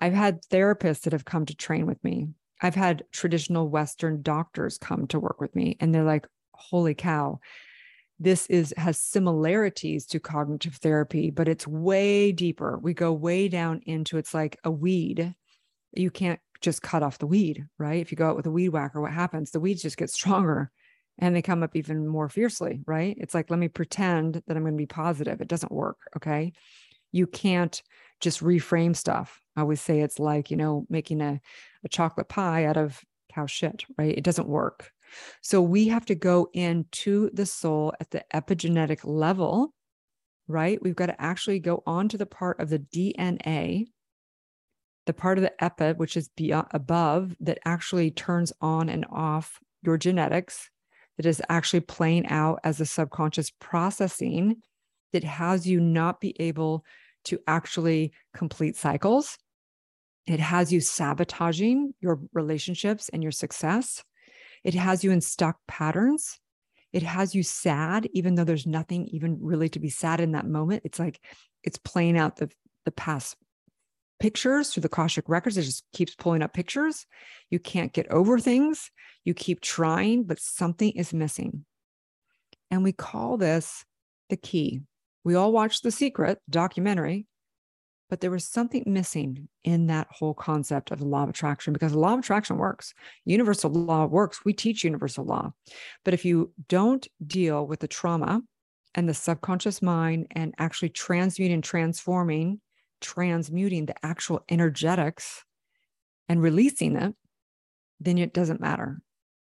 I've 0.00 0.14
had 0.14 0.42
therapists 0.44 1.02
that 1.02 1.12
have 1.12 1.24
come 1.24 1.46
to 1.46 1.54
train 1.54 1.86
with 1.86 2.02
me. 2.02 2.28
I've 2.64 2.74
had 2.74 3.04
traditional 3.12 3.68
Western 3.68 4.22
doctors 4.22 4.78
come 4.78 5.06
to 5.08 5.20
work 5.20 5.38
with 5.38 5.54
me, 5.54 5.76
and 5.80 5.94
they're 5.94 6.02
like, 6.02 6.26
holy 6.54 6.94
cow, 6.94 7.40
this 8.18 8.46
is 8.46 8.72
has 8.78 8.98
similarities 8.98 10.06
to 10.06 10.20
cognitive 10.20 10.76
therapy 10.76 11.30
but 11.30 11.46
it's 11.46 11.66
way 11.66 12.32
deeper. 12.32 12.78
We 12.78 12.94
go 12.94 13.12
way 13.12 13.48
down 13.48 13.82
into 13.84 14.16
it's 14.16 14.32
like 14.32 14.58
a 14.64 14.70
weed. 14.70 15.34
You 15.92 16.10
can't 16.10 16.40
just 16.62 16.80
cut 16.80 17.02
off 17.02 17.18
the 17.18 17.26
weed 17.26 17.66
right? 17.78 18.00
If 18.00 18.10
you 18.10 18.16
go 18.16 18.28
out 18.30 18.36
with 18.36 18.46
a 18.46 18.50
weed 18.50 18.70
whacker 18.70 19.00
what 19.00 19.12
happens? 19.12 19.50
The 19.50 19.60
weeds 19.60 19.82
just 19.82 19.98
get 19.98 20.10
stronger 20.10 20.70
and 21.18 21.36
they 21.36 21.42
come 21.42 21.62
up 21.62 21.76
even 21.76 22.06
more 22.06 22.30
fiercely 22.30 22.80
right? 22.86 23.14
It's 23.20 23.34
like 23.34 23.50
let 23.50 23.58
me 23.58 23.68
pretend 23.68 24.42
that 24.46 24.56
i'm 24.56 24.62
going 24.62 24.74
to 24.74 24.78
be 24.78 24.86
positive. 24.86 25.42
It 25.42 25.48
doesn't 25.48 25.72
work 25.72 25.98
okay 26.16 26.52
you 27.14 27.28
can't 27.28 27.80
just 28.20 28.42
reframe 28.42 28.96
stuff. 28.96 29.40
I 29.56 29.60
always 29.60 29.80
say 29.80 30.00
it's 30.00 30.18
like 30.18 30.50
you 30.50 30.56
know 30.56 30.84
making 30.90 31.20
a, 31.20 31.40
a 31.84 31.88
chocolate 31.88 32.28
pie 32.28 32.64
out 32.64 32.76
of 32.76 33.00
cow 33.32 33.46
shit 33.46 33.84
right? 33.96 34.16
It 34.16 34.24
doesn't 34.24 34.48
work. 34.48 34.90
So 35.42 35.62
we 35.62 35.88
have 35.88 36.04
to 36.06 36.14
go 36.14 36.48
into 36.52 37.30
the 37.32 37.46
soul 37.46 37.92
at 38.00 38.10
the 38.10 38.24
epigenetic 38.34 39.00
level, 39.04 39.72
right? 40.48 40.82
We've 40.82 40.96
got 40.96 41.06
to 41.06 41.20
actually 41.20 41.60
go 41.60 41.84
on 41.86 42.08
to 42.08 42.18
the 42.18 42.26
part 42.26 42.58
of 42.58 42.68
the 42.68 42.80
DNA, 42.80 43.86
the 45.06 45.12
part 45.12 45.38
of 45.38 45.42
the 45.42 45.64
epi, 45.64 45.92
which 45.92 46.16
is 46.16 46.30
beyond, 46.36 46.66
above, 46.72 47.36
that 47.40 47.58
actually 47.64 48.10
turns 48.10 48.52
on 48.60 48.88
and 48.88 49.06
off 49.12 49.60
your 49.82 49.98
genetics, 49.98 50.68
that 51.16 51.26
is 51.26 51.40
actually 51.48 51.80
playing 51.80 52.26
out 52.26 52.58
as 52.64 52.80
a 52.80 52.86
subconscious 52.86 53.52
processing 53.60 54.56
that 55.12 55.24
has 55.24 55.66
you 55.66 55.80
not 55.80 56.20
be 56.20 56.34
able 56.40 56.84
to 57.24 57.38
actually 57.46 58.12
complete 58.34 58.76
cycles. 58.76 59.38
It 60.26 60.40
has 60.40 60.72
you 60.72 60.80
sabotaging 60.80 61.94
your 62.00 62.20
relationships 62.32 63.08
and 63.10 63.22
your 63.22 63.32
success. 63.32 64.02
It 64.62 64.74
has 64.74 65.04
you 65.04 65.10
in 65.10 65.20
stuck 65.20 65.58
patterns. 65.68 66.38
It 66.92 67.02
has 67.02 67.34
you 67.34 67.42
sad, 67.42 68.08
even 68.12 68.34
though 68.34 68.44
there's 68.44 68.66
nothing 68.66 69.08
even 69.08 69.38
really 69.40 69.68
to 69.70 69.80
be 69.80 69.90
sad 69.90 70.20
in 70.20 70.32
that 70.32 70.46
moment. 70.46 70.82
It's 70.84 70.98
like 70.98 71.20
it's 71.62 71.78
playing 71.78 72.16
out 72.16 72.36
the, 72.36 72.50
the 72.84 72.92
past 72.92 73.36
pictures 74.20 74.70
through 74.70 74.82
the 74.82 74.88
Akashic 74.88 75.28
records. 75.28 75.58
It 75.58 75.62
just 75.62 75.84
keeps 75.92 76.14
pulling 76.14 76.42
up 76.42 76.54
pictures. 76.54 77.06
You 77.50 77.58
can't 77.58 77.92
get 77.92 78.10
over 78.10 78.38
things. 78.38 78.90
You 79.24 79.34
keep 79.34 79.60
trying, 79.60 80.24
but 80.24 80.38
something 80.38 80.92
is 80.92 81.12
missing. 81.12 81.64
And 82.70 82.82
we 82.82 82.92
call 82.92 83.36
this 83.36 83.84
the 84.30 84.36
key. 84.36 84.80
We 85.24 85.34
all 85.34 85.52
watched 85.52 85.82
The 85.82 85.90
Secret 85.90 86.38
documentary, 86.50 87.26
but 88.10 88.20
there 88.20 88.30
was 88.30 88.46
something 88.46 88.84
missing 88.86 89.48
in 89.64 89.86
that 89.86 90.06
whole 90.10 90.34
concept 90.34 90.90
of 90.90 90.98
the 90.98 91.06
law 91.06 91.22
of 91.22 91.30
attraction 91.30 91.72
because 91.72 91.92
the 91.92 91.98
law 91.98 92.12
of 92.12 92.20
attraction 92.20 92.58
works. 92.58 92.92
Universal 93.24 93.70
law 93.70 94.04
works. 94.04 94.44
We 94.44 94.52
teach 94.52 94.84
universal 94.84 95.24
law. 95.24 95.52
But 96.04 96.14
if 96.14 96.24
you 96.24 96.52
don't 96.68 97.08
deal 97.26 97.66
with 97.66 97.80
the 97.80 97.88
trauma 97.88 98.42
and 98.94 99.08
the 99.08 99.14
subconscious 99.14 99.80
mind 99.80 100.26
and 100.32 100.54
actually 100.58 100.90
transmuting 100.90 101.62
transforming, 101.62 102.60
transmuting 103.00 103.86
the 103.86 104.04
actual 104.04 104.44
energetics 104.50 105.42
and 106.28 106.42
releasing 106.42 106.96
it, 106.96 107.14
then 107.98 108.18
it 108.18 108.34
doesn't 108.34 108.60
matter 108.60 109.00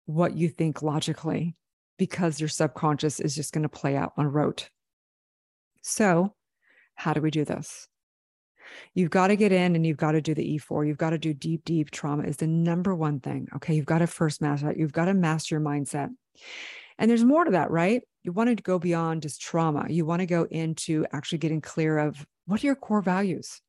what 0.06 0.36
you 0.36 0.50
think 0.50 0.82
logically 0.82 1.56
because 1.98 2.40
your 2.40 2.50
subconscious 2.50 3.20
is 3.20 3.36
just 3.36 3.54
going 3.54 3.64
to 3.64 3.70
play 3.70 3.96
out 3.96 4.14
on 4.18 4.28
rote. 4.28 4.70
So, 5.88 6.34
how 6.96 7.14
do 7.14 7.22
we 7.22 7.32
do 7.32 7.46
this? 7.46 7.88
You've 8.94 9.10
got 9.10 9.28
to 9.28 9.38
get 9.38 9.54
in 9.54 9.74
and 9.74 9.88
you've 9.88 9.96
got 9.96 10.12
to 10.12 10.22
do 10.22 10.36
the 10.36 10.60
E4. 10.60 10.86
You've 10.86 10.98
got 10.98 11.12
to 11.12 11.18
do 11.18 11.34
deep, 11.34 11.64
deep 11.64 11.92
trauma 11.92 12.24
is 12.24 12.36
the 12.36 12.46
number 12.46 12.94
one 12.94 13.22
thing. 13.22 13.48
Okay. 13.56 13.74
You've 13.74 13.86
got 13.86 14.00
to 14.00 14.08
first 14.08 14.42
master 14.42 14.68
that. 14.68 14.78
You've 14.78 14.92
got 14.92 15.06
to 15.06 15.14
master 15.14 15.56
your 15.56 15.62
mindset. 15.62 16.10
And 16.98 17.10
there's 17.10 17.24
more 17.24 17.46
to 17.46 17.52
that, 17.52 17.72
right? 17.72 18.02
You 18.24 18.34
want 18.34 18.50
to 18.50 18.62
go 18.62 18.78
beyond 18.78 19.22
just 19.22 19.40
trauma. 19.40 19.86
You 19.88 20.06
want 20.06 20.20
to 20.20 20.26
go 20.26 20.44
into 20.52 21.06
actually 21.14 21.38
getting 21.38 21.62
clear 21.62 22.00
of 22.00 22.26
what 22.48 22.62
are 22.62 22.66
your 22.66 22.76
core 22.76 23.02
values? 23.02 23.62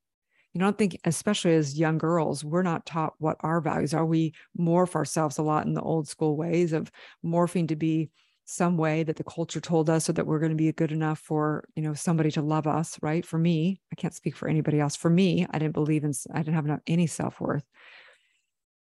You 0.55 0.61
don't 0.61 0.77
think, 0.77 0.99
especially 1.05 1.55
as 1.55 1.79
young 1.79 1.99
girls, 1.99 2.45
we're 2.45 2.63
not 2.63 2.85
taught 2.85 3.13
what 3.19 3.37
our 3.41 3.61
values 3.61 3.95
are. 3.95 4.05
We 4.05 4.35
morph 4.59 4.97
ourselves 4.97 5.39
a 5.39 5.43
lot 5.43 5.67
in 5.67 5.75
the 5.75 5.83
old 5.83 6.09
school 6.09 6.37
ways 6.37 6.73
of 6.73 6.91
morphing 7.25 7.69
to 7.69 7.77
be 7.77 8.11
some 8.51 8.79
way 8.79 9.03
that 9.03 9.17
the 9.17 9.25
culture 9.25 9.61
told 9.61 9.91
us 9.91 10.07
so 10.07 10.13
that 10.13 10.27
we're 10.27 10.39
going 10.39 10.51
to 10.51 10.57
be 10.57 10.73
good 10.73 10.91
enough 10.91 11.19
for 11.19 11.69
you 11.77 11.83
know 11.83 11.93
somebody 11.93 12.31
to 12.31 12.41
love 12.41 12.67
us 12.67 12.99
right? 13.03 13.27
For 13.27 13.39
me 13.39 13.79
i 13.93 13.95
can't 13.95 14.15
speak 14.15 14.35
for 14.37 14.49
anybody 14.49 14.81
else. 14.81 14.97
For 14.97 15.11
me 15.11 15.47
i 15.51 15.59
didn't 15.59 15.75
believe 15.75 16.03
in 16.03 16.15
i 16.33 16.39
didn't 16.39 16.55
have 16.55 16.81
any 16.87 17.07
self-worth. 17.07 17.65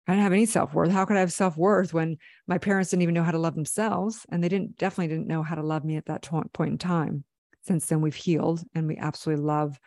I 0.07 0.13
didn't 0.13 0.23
have 0.23 0.33
any 0.33 0.47
self-worth. 0.47 0.91
How 0.91 1.05
could 1.05 1.19
i 1.19 1.21
have 1.21 1.33
self-worth 1.35 1.93
when 1.93 2.17
my 2.47 2.57
parents 2.57 2.91
didn't 2.91 3.03
even 3.03 3.15
know 3.15 3.23
how 3.23 3.31
to 3.31 3.39
love 3.39 3.55
themselves 3.55 4.25
and 4.31 4.43
they 4.43 4.49
didn't 4.49 4.79
definitely 4.79 5.09
didn't 5.09 5.29
know 5.29 5.43
how 5.43 5.55
to 5.55 5.63
love 5.63 5.85
me 5.85 5.97
at 5.97 6.07
that 6.07 6.27
point 6.55 6.73
in 6.73 6.79
time. 6.79 7.25
Since 7.61 7.87
then 7.87 8.01
we've 8.01 8.15
healed 8.15 8.65
and 8.75 8.89
we 8.89 8.97
absolutely 8.97 9.45
love 9.45 9.79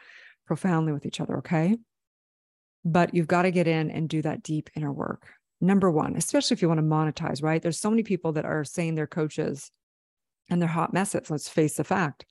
profoundly 0.46 0.94
with 0.94 1.08
each 1.08 1.20
other 1.20 1.38
okay? 1.40 1.76
But 2.86 3.16
you've 3.16 3.28
got 3.28 3.44
to 3.44 3.52
get 3.52 3.68
in 3.68 3.90
and 3.90 4.08
do 4.08 4.22
that 4.22 4.44
deep 4.44 4.70
inner 4.76 4.94
work 4.94 5.28
number 5.62 5.90
one, 5.92 6.16
especially 6.16 6.56
if 6.56 6.62
you 6.62 6.68
want 6.68 6.80
to 6.80 6.84
monetize, 6.84 7.42
right? 7.44 7.62
There's 7.62 7.80
so 7.80 7.90
many 7.90 8.04
people 8.04 8.34
that 8.34 8.46
are 8.46 8.64
saying 8.64 8.96
they're 8.96 9.08
coaches 9.08 9.72
and 10.50 10.62
they're 10.62 10.70
hot 10.70 10.94
messes. 10.94 11.30
Let's 11.30 11.48
face 11.48 11.76
the 11.76 11.84
fact. 11.84 12.26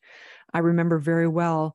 I 0.52 0.58
remember 0.58 0.98
very 0.98 1.28
well 1.28 1.74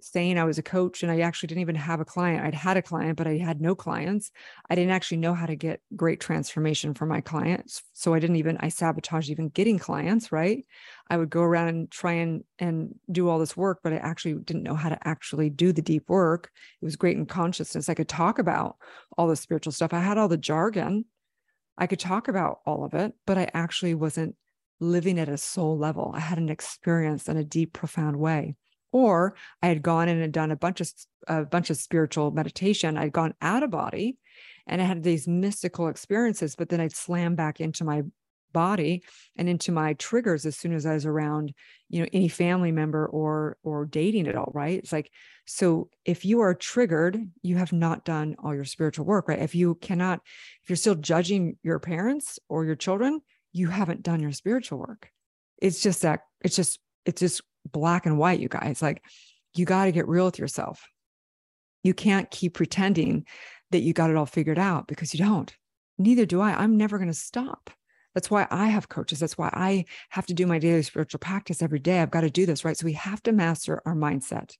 saying 0.00 0.38
I 0.38 0.44
was 0.44 0.58
a 0.58 0.62
coach 0.62 1.02
and 1.02 1.10
I 1.10 1.20
actually 1.20 1.48
didn't 1.48 1.62
even 1.62 1.74
have 1.74 2.00
a 2.00 2.04
client. 2.04 2.44
I'd 2.44 2.54
had 2.54 2.76
a 2.76 2.82
client, 2.82 3.16
but 3.16 3.26
I 3.26 3.36
had 3.36 3.60
no 3.60 3.74
clients. 3.74 4.30
I 4.68 4.74
didn't 4.74 4.92
actually 4.92 5.18
know 5.18 5.34
how 5.34 5.46
to 5.46 5.56
get 5.56 5.80
great 5.96 6.20
transformation 6.20 6.94
for 6.94 7.06
my 7.06 7.20
clients. 7.20 7.82
So 7.92 8.14
I 8.14 8.18
didn't 8.18 8.36
even, 8.36 8.56
I 8.60 8.68
sabotaged 8.68 9.30
even 9.30 9.48
getting 9.48 9.78
clients, 9.78 10.32
right? 10.32 10.64
I 11.08 11.16
would 11.16 11.30
go 11.30 11.42
around 11.42 11.68
and 11.68 11.90
try 11.90 12.12
and, 12.12 12.44
and 12.58 12.94
do 13.10 13.28
all 13.28 13.38
this 13.38 13.56
work, 13.56 13.80
but 13.82 13.92
I 13.92 13.96
actually 13.96 14.34
didn't 14.34 14.62
know 14.62 14.76
how 14.76 14.88
to 14.88 14.98
actually 15.06 15.50
do 15.50 15.72
the 15.72 15.82
deep 15.82 16.08
work. 16.08 16.50
It 16.80 16.84
was 16.84 16.96
great 16.96 17.16
in 17.16 17.26
consciousness. 17.26 17.88
I 17.88 17.94
could 17.94 18.08
talk 18.08 18.38
about 18.38 18.76
all 19.18 19.28
the 19.28 19.36
spiritual 19.36 19.72
stuff. 19.72 19.92
I 19.92 20.00
had 20.00 20.18
all 20.18 20.28
the 20.28 20.36
jargon. 20.36 21.04
I 21.76 21.86
could 21.86 22.00
talk 22.00 22.28
about 22.28 22.60
all 22.66 22.84
of 22.84 22.94
it, 22.94 23.12
but 23.26 23.38
I 23.38 23.50
actually 23.54 23.94
wasn't 23.94 24.36
living 24.80 25.18
at 25.18 25.28
a 25.28 25.36
soul 25.36 25.76
level. 25.76 26.12
I 26.14 26.20
had 26.20 26.38
an 26.38 26.48
experience 26.48 27.28
in 27.28 27.36
a 27.36 27.44
deep, 27.44 27.72
profound 27.72 28.18
way 28.18 28.56
or 28.92 29.34
I 29.62 29.68
had 29.68 29.82
gone 29.82 30.08
in 30.08 30.20
and 30.20 30.32
done 30.32 30.50
a 30.50 30.56
bunch 30.56 30.80
of 30.80 30.92
a 31.28 31.44
bunch 31.44 31.70
of 31.70 31.76
spiritual 31.76 32.30
meditation. 32.30 32.96
I'd 32.96 33.12
gone 33.12 33.34
out 33.40 33.62
of 33.62 33.70
body 33.70 34.18
and 34.66 34.80
I 34.80 34.84
had 34.84 35.02
these 35.02 35.28
mystical 35.28 35.88
experiences, 35.88 36.56
but 36.56 36.68
then 36.68 36.80
I'd 36.80 36.92
slam 36.92 37.34
back 37.34 37.60
into 37.60 37.84
my 37.84 38.02
body 38.52 39.02
and 39.36 39.48
into 39.48 39.72
my 39.72 39.94
triggers 39.94 40.44
as 40.46 40.56
soon 40.56 40.72
as 40.72 40.86
I 40.86 40.94
was 40.94 41.06
around, 41.06 41.54
you 41.88 42.00
know, 42.02 42.08
any 42.12 42.28
family 42.28 42.72
member 42.72 43.06
or 43.06 43.58
or 43.62 43.86
dating 43.86 44.26
at 44.28 44.36
all, 44.36 44.50
right? 44.54 44.78
It's 44.78 44.92
like 44.92 45.10
so 45.46 45.88
if 46.04 46.24
you 46.24 46.40
are 46.40 46.54
triggered, 46.54 47.18
you 47.42 47.56
have 47.56 47.72
not 47.72 48.04
done 48.04 48.36
all 48.42 48.54
your 48.54 48.64
spiritual 48.64 49.04
work, 49.04 49.28
right? 49.28 49.38
If 49.38 49.54
you 49.54 49.76
cannot 49.76 50.20
if 50.62 50.70
you're 50.70 50.76
still 50.76 50.94
judging 50.94 51.56
your 51.62 51.78
parents 51.78 52.38
or 52.48 52.64
your 52.64 52.76
children, 52.76 53.20
you 53.52 53.68
haven't 53.68 54.02
done 54.02 54.20
your 54.20 54.32
spiritual 54.32 54.78
work. 54.78 55.10
It's 55.58 55.82
just 55.82 56.02
that 56.02 56.20
it's 56.40 56.56
just 56.56 56.78
it's 57.04 57.20
just 57.20 57.42
black 57.70 58.06
and 58.06 58.18
white, 58.18 58.40
you 58.40 58.48
guys. 58.48 58.82
Like, 58.82 59.02
you 59.54 59.64
got 59.64 59.86
to 59.86 59.92
get 59.92 60.08
real 60.08 60.26
with 60.26 60.38
yourself. 60.38 60.86
You 61.82 61.94
can't 61.94 62.30
keep 62.30 62.54
pretending 62.54 63.26
that 63.70 63.80
you 63.80 63.92
got 63.92 64.10
it 64.10 64.16
all 64.16 64.26
figured 64.26 64.58
out 64.58 64.86
because 64.86 65.14
you 65.14 65.24
don't. 65.24 65.54
Neither 65.98 66.26
do 66.26 66.40
I. 66.40 66.52
I'm 66.52 66.76
never 66.76 66.98
going 66.98 67.10
to 67.10 67.14
stop. 67.14 67.70
That's 68.14 68.30
why 68.30 68.46
I 68.50 68.66
have 68.66 68.88
coaches. 68.88 69.20
That's 69.20 69.38
why 69.38 69.50
I 69.52 69.84
have 70.10 70.26
to 70.26 70.34
do 70.34 70.46
my 70.46 70.58
daily 70.58 70.82
spiritual 70.82 71.20
practice 71.20 71.62
every 71.62 71.78
day. 71.78 72.00
I've 72.00 72.10
got 72.10 72.22
to 72.22 72.30
do 72.30 72.46
this, 72.46 72.64
right? 72.64 72.76
So 72.76 72.86
we 72.86 72.94
have 72.94 73.22
to 73.24 73.32
master 73.32 73.82
our 73.86 73.94
mindset. 73.94 74.56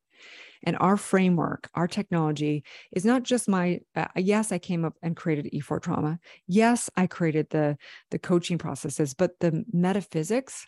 And 0.63 0.77
our 0.79 0.99
framework, 0.99 1.71
our 1.75 1.89
technology 1.89 2.65
is 2.93 3.07
not 3.07 3.23
just 3.23 3.49
my 3.49 3.81
uh, 3.97 4.09
yes, 4.17 4.53
I 4.53 4.59
came 4.59 4.85
up 4.85 4.95
and 5.03 5.17
created 5.17 5.51
E4 5.55 5.81
trauma. 5.81 6.19
Yes, 6.47 6.91
I 6.97 7.07
created 7.07 7.49
the 7.49 7.79
the 8.11 8.19
coaching 8.19 8.59
processes, 8.59 9.15
but 9.15 9.41
the 9.41 9.65
metaphysics 9.73 10.67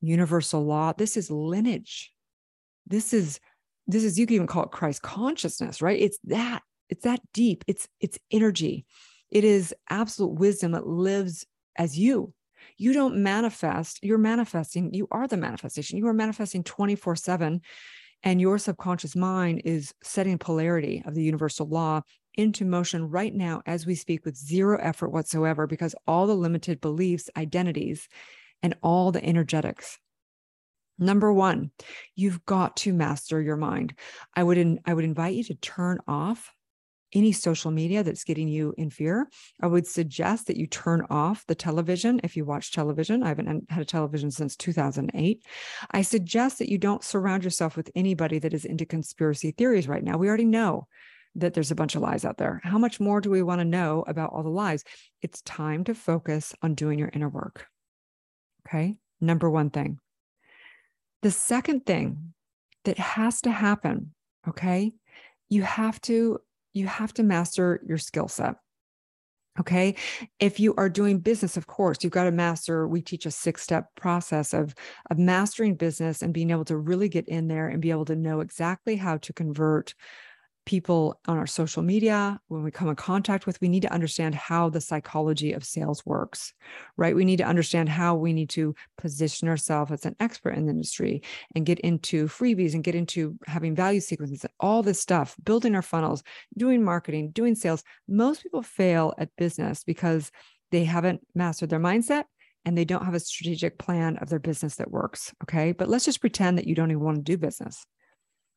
universal 0.00 0.64
law. 0.64 0.92
This 0.92 1.16
is 1.16 1.30
lineage. 1.30 2.12
This 2.86 3.12
is 3.12 3.40
this 3.86 4.04
is 4.04 4.18
you 4.18 4.26
can 4.26 4.36
even 4.36 4.46
call 4.46 4.64
it 4.64 4.70
Christ 4.70 5.02
consciousness, 5.02 5.82
right? 5.82 6.00
It's 6.00 6.18
that 6.24 6.62
it's 6.88 7.04
that 7.04 7.20
deep. 7.32 7.64
It's 7.66 7.88
it's 8.00 8.18
energy. 8.30 8.86
It 9.30 9.44
is 9.44 9.74
absolute 9.88 10.38
wisdom 10.38 10.72
that 10.72 10.86
lives 10.86 11.46
as 11.76 11.98
you. 11.98 12.32
You 12.76 12.92
don't 12.92 13.22
manifest, 13.22 14.00
you're 14.02 14.18
manifesting. 14.18 14.92
You 14.92 15.08
are 15.10 15.26
the 15.26 15.36
manifestation. 15.36 15.98
You 15.98 16.06
are 16.08 16.14
manifesting 16.14 16.64
24 16.64 17.16
7. 17.16 17.60
And 18.22 18.40
your 18.40 18.58
subconscious 18.58 19.16
mind 19.16 19.62
is 19.64 19.94
setting 20.02 20.36
polarity 20.36 21.02
of 21.06 21.14
the 21.14 21.22
universal 21.22 21.66
law 21.66 22.02
into 22.34 22.64
motion 22.66 23.08
right 23.08 23.34
now 23.34 23.62
as 23.64 23.86
we 23.86 23.94
speak 23.94 24.24
with 24.24 24.36
zero 24.36 24.78
effort 24.80 25.10
whatsoever, 25.10 25.66
because 25.66 25.94
all 26.06 26.26
the 26.26 26.34
limited 26.34 26.80
beliefs, 26.80 27.30
identities, 27.36 28.08
and 28.62 28.74
all 28.82 29.12
the 29.12 29.24
energetics 29.24 29.98
Number 31.00 31.32
one, 31.32 31.70
you've 32.14 32.44
got 32.44 32.76
to 32.78 32.92
master 32.92 33.40
your 33.40 33.56
mind. 33.56 33.94
I 34.36 34.42
would 34.42 34.58
in, 34.58 34.80
I 34.84 34.92
would 34.92 35.04
invite 35.04 35.34
you 35.34 35.42
to 35.44 35.54
turn 35.54 35.98
off 36.06 36.52
any 37.12 37.32
social 37.32 37.70
media 37.70 38.04
that's 38.04 38.22
getting 38.22 38.48
you 38.48 38.74
in 38.76 38.90
fear. 38.90 39.26
I 39.60 39.66
would 39.66 39.86
suggest 39.86 40.46
that 40.46 40.58
you 40.58 40.66
turn 40.66 41.06
off 41.10 41.44
the 41.46 41.54
television 41.54 42.20
if 42.22 42.36
you 42.36 42.44
watch 42.44 42.70
television. 42.70 43.22
I 43.22 43.28
haven't 43.28 43.64
had 43.70 43.80
a 43.80 43.86
television 43.86 44.30
since 44.30 44.54
2008. 44.56 45.42
I 45.90 46.02
suggest 46.02 46.58
that 46.58 46.68
you 46.68 46.78
don't 46.78 47.02
surround 47.02 47.44
yourself 47.44 47.76
with 47.76 47.90
anybody 47.94 48.38
that 48.38 48.54
is 48.54 48.66
into 48.66 48.84
conspiracy 48.84 49.52
theories 49.52 49.88
right 49.88 50.04
now. 50.04 50.18
We 50.18 50.28
already 50.28 50.44
know 50.44 50.86
that 51.34 51.54
there's 51.54 51.70
a 51.70 51.76
bunch 51.76 51.94
of 51.94 52.02
lies 52.02 52.26
out 52.26 52.36
there. 52.36 52.60
How 52.62 52.78
much 52.78 53.00
more 53.00 53.22
do 53.22 53.30
we 53.30 53.42
want 53.42 53.60
to 53.60 53.64
know 53.64 54.04
about 54.06 54.32
all 54.32 54.42
the 54.42 54.50
lies? 54.50 54.84
It's 55.22 55.40
time 55.42 55.82
to 55.84 55.94
focus 55.94 56.54
on 56.62 56.74
doing 56.74 56.98
your 56.98 57.10
inner 57.12 57.28
work. 57.28 57.66
Okay. 58.66 58.96
Number 59.20 59.50
one 59.50 59.70
thing. 59.70 59.98
The 61.22 61.30
second 61.30 61.84
thing 61.84 62.32
that 62.84 62.98
has 62.98 63.42
to 63.42 63.50
happen, 63.50 64.14
okay, 64.48 64.92
you 65.48 65.62
have 65.62 66.00
to 66.02 66.38
you 66.72 66.86
have 66.86 67.12
to 67.14 67.22
master 67.22 67.82
your 67.86 67.98
skill 67.98 68.28
set. 68.28 68.54
Okay. 69.58 69.96
If 70.38 70.60
you 70.60 70.74
are 70.76 70.88
doing 70.88 71.18
business, 71.18 71.56
of 71.56 71.66
course, 71.66 71.98
you've 72.02 72.12
got 72.12 72.24
to 72.24 72.30
master. 72.30 72.86
We 72.86 73.02
teach 73.02 73.26
a 73.26 73.30
six 73.32 73.62
step 73.62 73.88
process 73.96 74.54
of, 74.54 74.74
of 75.10 75.18
mastering 75.18 75.74
business 75.74 76.22
and 76.22 76.32
being 76.32 76.50
able 76.50 76.64
to 76.66 76.76
really 76.76 77.08
get 77.08 77.28
in 77.28 77.48
there 77.48 77.68
and 77.68 77.82
be 77.82 77.90
able 77.90 78.04
to 78.06 78.16
know 78.16 78.40
exactly 78.40 78.96
how 78.96 79.16
to 79.18 79.32
convert 79.32 79.94
people 80.70 81.18
on 81.26 81.36
our 81.36 81.48
social 81.48 81.82
media, 81.82 82.40
when 82.46 82.62
we 82.62 82.70
come 82.70 82.88
in 82.88 82.94
contact 82.94 83.44
with, 83.44 83.60
we 83.60 83.68
need 83.68 83.82
to 83.82 83.92
understand 83.92 84.36
how 84.36 84.68
the 84.68 84.80
psychology 84.80 85.52
of 85.52 85.64
sales 85.64 86.06
works, 86.06 86.54
right? 86.96 87.16
We 87.16 87.24
need 87.24 87.38
to 87.38 87.44
understand 87.44 87.88
how 87.88 88.14
we 88.14 88.32
need 88.32 88.50
to 88.50 88.76
position 88.96 89.48
ourselves 89.48 89.90
as 89.90 90.06
an 90.06 90.14
expert 90.20 90.50
in 90.50 90.66
the 90.66 90.70
industry 90.70 91.22
and 91.56 91.66
get 91.66 91.80
into 91.80 92.28
freebies 92.28 92.74
and 92.74 92.84
get 92.84 92.94
into 92.94 93.36
having 93.48 93.74
value 93.74 93.98
sequences, 93.98 94.44
and 94.44 94.52
all 94.60 94.84
this 94.84 95.00
stuff, 95.00 95.34
building 95.42 95.74
our 95.74 95.82
funnels, 95.82 96.22
doing 96.56 96.84
marketing, 96.84 97.32
doing 97.32 97.56
sales. 97.56 97.82
Most 98.06 98.44
people 98.44 98.62
fail 98.62 99.12
at 99.18 99.34
business 99.36 99.82
because 99.82 100.30
they 100.70 100.84
haven't 100.84 101.20
mastered 101.34 101.70
their 101.70 101.80
mindset 101.80 102.26
and 102.64 102.78
they 102.78 102.84
don't 102.84 103.04
have 103.04 103.14
a 103.14 103.18
strategic 103.18 103.76
plan 103.76 104.18
of 104.18 104.28
their 104.28 104.38
business 104.38 104.76
that 104.76 104.92
works. 104.92 105.34
Okay. 105.42 105.72
But 105.72 105.88
let's 105.88 106.04
just 106.04 106.20
pretend 106.20 106.58
that 106.58 106.68
you 106.68 106.76
don't 106.76 106.92
even 106.92 107.02
want 107.02 107.16
to 107.16 107.22
do 107.24 107.36
business 107.36 107.84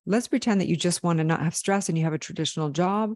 let's 0.06 0.28
pretend 0.28 0.62
that 0.62 0.68
you 0.68 0.76
just 0.76 1.04
want 1.04 1.18
to 1.18 1.24
not 1.24 1.42
have 1.42 1.56
stress 1.56 1.90
and 1.90 1.98
you 1.98 2.04
have 2.04 2.14
a 2.14 2.20
traditional 2.20 2.70
job 2.70 3.14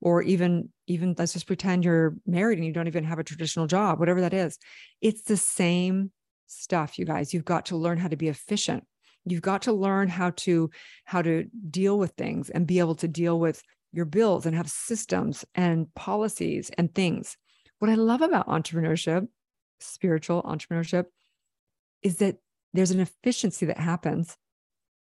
or 0.00 0.22
even 0.22 0.68
even 0.86 1.14
let's 1.16 1.32
just 1.32 1.46
pretend 1.46 1.84
you're 1.84 2.14
married 2.26 2.58
and 2.58 2.66
you 2.66 2.72
don't 2.72 2.88
even 2.88 3.04
have 3.04 3.18
a 3.18 3.24
traditional 3.24 3.66
job 3.66 3.98
whatever 3.98 4.20
that 4.20 4.34
is. 4.34 4.58
It's 5.00 5.22
the 5.22 5.36
same 5.36 6.10
stuff 6.46 6.98
you 6.98 7.04
guys. 7.04 7.32
You've 7.32 7.44
got 7.44 7.66
to 7.66 7.76
learn 7.76 7.98
how 7.98 8.08
to 8.08 8.16
be 8.16 8.28
efficient. 8.28 8.84
You've 9.24 9.42
got 9.42 9.62
to 9.62 9.72
learn 9.72 10.08
how 10.08 10.30
to 10.30 10.70
how 11.04 11.22
to 11.22 11.44
deal 11.70 11.98
with 11.98 12.12
things 12.12 12.50
and 12.50 12.66
be 12.66 12.78
able 12.78 12.96
to 12.96 13.08
deal 13.08 13.38
with 13.38 13.62
your 13.92 14.04
bills 14.04 14.44
and 14.44 14.56
have 14.56 14.68
systems 14.68 15.44
and 15.54 15.92
policies 15.94 16.70
and 16.76 16.94
things. 16.94 17.36
What 17.78 17.90
i 17.90 17.94
love 17.94 18.22
about 18.22 18.48
entrepreneurship 18.48 19.28
spiritual 19.80 20.42
entrepreneurship 20.42 21.06
is 22.02 22.16
that 22.16 22.36
there's 22.72 22.90
an 22.90 23.00
efficiency 23.00 23.66
that 23.66 23.78
happens 23.78 24.36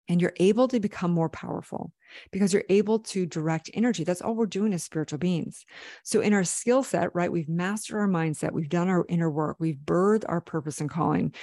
and 0.08 0.20
you're 0.20 0.34
able 0.38 0.68
to 0.68 0.80
become 0.80 1.10
more 1.10 1.28
powerful 1.28 1.92
because 2.30 2.52
you're 2.52 2.64
able 2.68 2.98
to 2.98 3.26
direct 3.26 3.70
energy. 3.74 4.04
That's 4.04 4.20
all 4.20 4.34
we're 4.34 4.46
doing 4.46 4.74
as 4.74 4.82
spiritual 4.82 5.18
beings. 5.18 5.64
So, 6.02 6.20
in 6.20 6.32
our 6.32 6.44
skill 6.44 6.82
set, 6.82 7.14
right, 7.14 7.30
we've 7.30 7.48
mastered 7.48 7.98
our 7.98 8.08
mindset, 8.08 8.52
we've 8.52 8.68
done 8.68 8.88
our 8.88 9.06
inner 9.08 9.30
work, 9.30 9.56
we've 9.58 9.76
birthed 9.76 10.24
our 10.28 10.40
purpose 10.40 10.80
and 10.80 10.90
calling, 10.90 11.34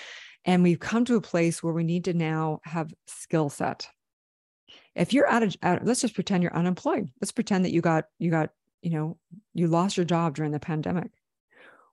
and 0.45 0.63
we've 0.63 0.79
come 0.79 1.05
to 1.05 1.15
a 1.15 1.21
place 1.21 1.63
where 1.63 1.73
we 1.73 1.83
need 1.83 2.05
to 2.05 2.13
now 2.13 2.59
have 2.63 2.93
skill 3.07 3.49
set. 3.49 3.87
If 4.95 5.13
you're 5.13 5.29
out 5.29 5.43
of, 5.43 5.55
out, 5.63 5.85
let's 5.85 6.01
just 6.01 6.15
pretend 6.15 6.43
you're 6.43 6.55
unemployed. 6.55 7.09
Let's 7.21 7.31
pretend 7.31 7.65
that 7.65 7.71
you 7.71 7.81
got, 7.81 8.05
you 8.17 8.31
got, 8.31 8.49
you 8.81 8.91
know, 8.91 9.17
you 9.53 9.67
lost 9.67 9.97
your 9.97 10.05
job 10.05 10.35
during 10.35 10.51
the 10.51 10.59
pandemic 10.59 11.11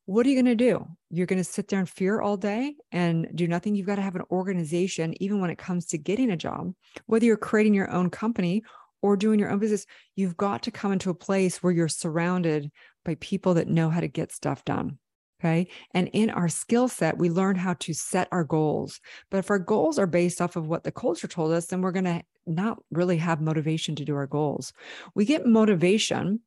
what 0.07 0.25
are 0.25 0.29
you 0.31 0.37
going 0.37 0.57
to 0.57 0.65
do? 0.65 0.87
You're 1.11 1.27
going 1.27 1.41
to 1.41 1.45
sit 1.45 1.69
there 1.69 1.81
in 1.81 1.87
fear 1.87 2.21
all 2.21 2.37
day 2.37 2.77
and 2.93 3.29
do 3.35 3.47
nothing. 3.47 3.75
You've 3.75 3.87
got 3.87 3.97
to 3.97 4.03
have 4.03 4.17
an 4.17 4.23
organization, 4.31 5.21
even 5.23 5.41
when 5.41 5.51
it 5.51 5.59
comes 5.59 5.87
to 5.87 5.99
getting 5.99 6.31
a 6.31 6.37
job, 6.37 6.73
whether 7.07 7.27
you're 7.27 7.37
creating 7.37 7.75
your 7.75 7.91
own 7.91 8.11
company 8.11 8.63
or 9.03 9.17
doing 9.17 9.39
your 9.39 9.51
own 9.51 9.59
business, 9.59 9.85
you've 10.15 10.37
got 10.37 10.63
to 10.63 10.71
come 10.71 10.93
into 10.93 11.11
a 11.11 11.15
place 11.15 11.63
where 11.63 11.73
you're 11.73 11.89
surrounded 11.89 12.71
by 13.05 13.17
people 13.17 13.55
that 13.55 13.69
know 13.69 13.91
how 13.91 14.01
to 14.01 14.09
get 14.09 14.33
stuff 14.33 14.65
done. 14.65 14.99
Okay. 15.41 15.69
And 15.93 16.09
in 16.15 16.31
our 16.31 16.49
skill 16.49 16.89
set, 16.89 17.19
we 17.19 17.29
learn 17.29 17.57
how 17.57 17.75
to 17.81 17.93
set 17.93 18.29
our 18.33 18.45
goals. 18.45 19.01
But 19.31 19.39
if 19.39 19.51
our 19.51 19.59
goals 19.59 19.99
are 19.99 20.07
based 20.07 20.41
off 20.41 20.57
of 20.57 20.67
what 20.67 20.83
the 20.83 20.93
culture 20.93 21.29
told 21.29 21.53
us, 21.53 21.67
then 21.67 21.83
we're 21.83 21.93
going 21.93 22.05
to 22.05 22.23
not 22.47 22.79
really 22.91 23.19
have 23.19 23.41
motivation 23.43 23.97
to 23.97 24.05
do 24.05 24.15
our 24.15 24.27
goals. 24.27 24.73
We 25.15 25.27
get 25.27 25.45
motivation 25.45 26.41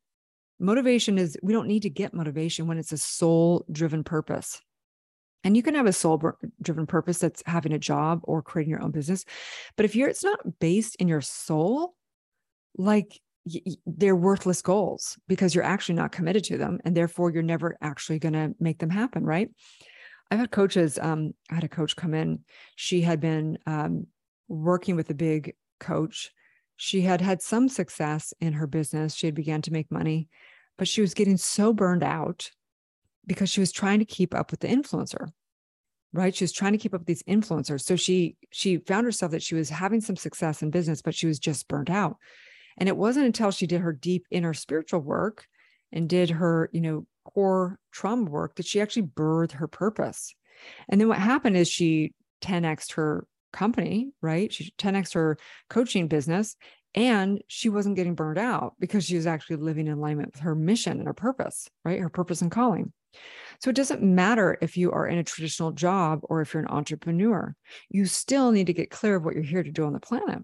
motivation 0.59 1.17
is 1.17 1.37
we 1.41 1.53
don't 1.53 1.67
need 1.67 1.83
to 1.83 1.89
get 1.89 2.13
motivation 2.13 2.67
when 2.67 2.77
it's 2.77 2.91
a 2.91 2.97
soul 2.97 3.65
driven 3.71 4.03
purpose. 4.03 4.61
And 5.43 5.55
you 5.55 5.63
can 5.63 5.75
have 5.75 5.85
a 5.85 5.93
soul 5.93 6.21
driven 6.61 6.85
purpose 6.85 7.19
that's 7.19 7.41
having 7.45 7.71
a 7.71 7.79
job 7.79 8.21
or 8.23 8.41
creating 8.41 8.71
your 8.71 8.81
own 8.81 8.91
business 8.91 9.23
but 9.77 9.85
if 9.85 9.95
you're 9.95 10.09
it's 10.09 10.23
not 10.23 10.59
based 10.59 10.97
in 10.97 11.07
your 11.07 11.21
soul 11.21 11.95
like 12.77 13.19
they're 13.85 14.15
worthless 14.15 14.61
goals 14.61 15.17
because 15.27 15.55
you're 15.55 15.63
actually 15.63 15.95
not 15.95 16.11
committed 16.11 16.43
to 16.43 16.57
them 16.57 16.79
and 16.83 16.95
therefore 16.95 17.31
you're 17.31 17.41
never 17.41 17.77
actually 17.81 18.19
going 18.19 18.33
to 18.33 18.53
make 18.59 18.79
them 18.79 18.89
happen 18.89 19.25
right? 19.25 19.49
I've 20.31 20.39
had 20.39 20.51
coaches 20.51 20.99
um, 21.01 21.33
i 21.49 21.55
had 21.55 21.63
a 21.63 21.69
coach 21.69 21.95
come 21.95 22.13
in. 22.13 22.39
She 22.75 23.01
had 23.01 23.19
been 23.19 23.57
um, 23.65 24.07
working 24.47 24.95
with 24.95 25.09
a 25.09 25.15
big 25.15 25.55
coach. 25.79 26.31
She 26.75 27.01
had 27.01 27.21
had 27.21 27.41
some 27.41 27.67
success 27.67 28.33
in 28.39 28.53
her 28.53 28.67
business. 28.67 29.15
She 29.15 29.27
had 29.27 29.35
began 29.35 29.61
to 29.63 29.73
make 29.73 29.91
money 29.91 30.29
but 30.79 30.87
she 30.87 31.01
was 31.01 31.13
getting 31.13 31.37
so 31.37 31.71
burned 31.71 32.03
out 32.03 32.49
because 33.27 33.51
she 33.51 33.59
was 33.59 33.71
trying 33.71 33.99
to 33.99 34.05
keep 34.05 34.33
up 34.33 34.49
with 34.49 34.61
the 34.61 34.67
influencer 34.67 35.27
right? 36.13 36.35
She 36.35 36.43
was 36.43 36.51
trying 36.51 36.71
to 36.71 36.77
keep 36.77 36.93
up 36.93 37.01
with 37.01 37.07
these 37.07 37.23
influencers. 37.23 37.81
So 37.81 37.95
she 37.95 38.35
she 38.51 38.77
found 38.77 39.05
herself 39.05 39.31
that 39.31 39.43
she 39.43 39.55
was 39.55 39.69
having 39.69 40.01
some 40.01 40.15
success 40.15 40.61
in 40.61 40.71
business 40.71 41.01
but 41.01 41.15
she 41.15 41.27
was 41.27 41.39
just 41.39 41.67
burned 41.67 41.89
out. 41.89 42.17
And 42.77 42.87
it 42.87 42.97
wasn't 42.97 43.25
until 43.25 43.51
she 43.51 43.67
did 43.67 43.81
her 43.81 43.93
deep 43.93 44.25
inner 44.31 44.53
spiritual 44.53 45.01
work 45.01 45.45
and 45.91 46.09
did 46.09 46.29
her 46.31 46.69
you 46.73 46.81
know 46.81 47.05
core 47.25 47.77
trauma 47.91 48.29
work 48.29 48.55
that 48.55 48.65
she 48.65 48.81
actually 48.81 49.03
birthed 49.03 49.53
her 49.53 49.67
purpose. 49.67 50.33
And 50.87 50.99
then 50.99 51.07
what 51.07 51.19
happened 51.19 51.57
is 51.57 51.67
she 51.67 52.13
10x 52.41 52.93
her 52.93 53.25
company 53.51 54.11
right? 54.21 54.51
She 54.51 54.71
10x 54.77 55.13
her 55.13 55.37
coaching 55.69 56.07
business 56.07 56.55
and 56.95 57.41
she 57.47 57.69
wasn't 57.69 57.95
getting 57.95 58.15
burned 58.15 58.37
out 58.37 58.73
because 58.79 59.05
she 59.05 59.15
was 59.15 59.27
actually 59.27 59.57
living 59.57 59.87
in 59.87 59.93
alignment 59.93 60.33
with 60.33 60.41
her 60.41 60.55
mission 60.55 60.97
and 60.97 61.07
her 61.07 61.13
purpose, 61.13 61.69
right? 61.85 61.99
Her 61.99 62.09
purpose 62.09 62.41
and 62.41 62.51
calling. 62.51 62.93
So 63.61 63.69
it 63.69 63.75
doesn't 63.75 64.01
matter 64.01 64.57
if 64.61 64.77
you 64.77 64.91
are 64.91 65.07
in 65.07 65.17
a 65.17 65.23
traditional 65.23 65.71
job 65.71 66.21
or 66.23 66.41
if 66.41 66.53
you're 66.53 66.63
an 66.63 66.69
entrepreneur, 66.69 67.55
you 67.89 68.05
still 68.05 68.51
need 68.51 68.67
to 68.67 68.73
get 68.73 68.91
clear 68.91 69.15
of 69.15 69.25
what 69.25 69.35
you're 69.35 69.43
here 69.43 69.63
to 69.63 69.71
do 69.71 69.85
on 69.85 69.93
the 69.93 69.99
planet, 69.99 70.39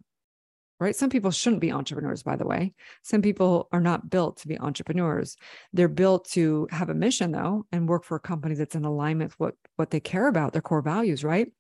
right? 0.80 0.96
Some 0.96 1.10
people 1.10 1.32
shouldn't 1.32 1.62
be 1.62 1.72
entrepreneurs, 1.72 2.24
by 2.24 2.36
the 2.36 2.46
way. 2.46 2.74
Some 3.04 3.22
people 3.22 3.70
are 3.72 3.82
not 3.82 4.10
built 4.10 4.38
to 4.38 4.48
be 4.48 4.60
entrepreneurs. 4.60 5.38
They're 5.74 5.88
built 5.88 6.30
to 6.32 6.68
have 6.72 6.90
a 6.90 6.96
mission, 6.96 7.32
though, 7.32 7.66
and 7.72 7.88
work 7.88 8.04
for 8.04 8.18
a 8.18 8.20
company 8.20 8.56
that's 8.56 8.76
in 8.76 8.86
alignment 8.86 9.32
with 9.32 9.40
what, 9.40 9.56
what 9.78 9.92
they 9.92 10.00
care 10.00 10.28
about, 10.28 10.54
their 10.54 10.62
core 10.62 10.82
values, 10.82 11.24
right? 11.24 11.52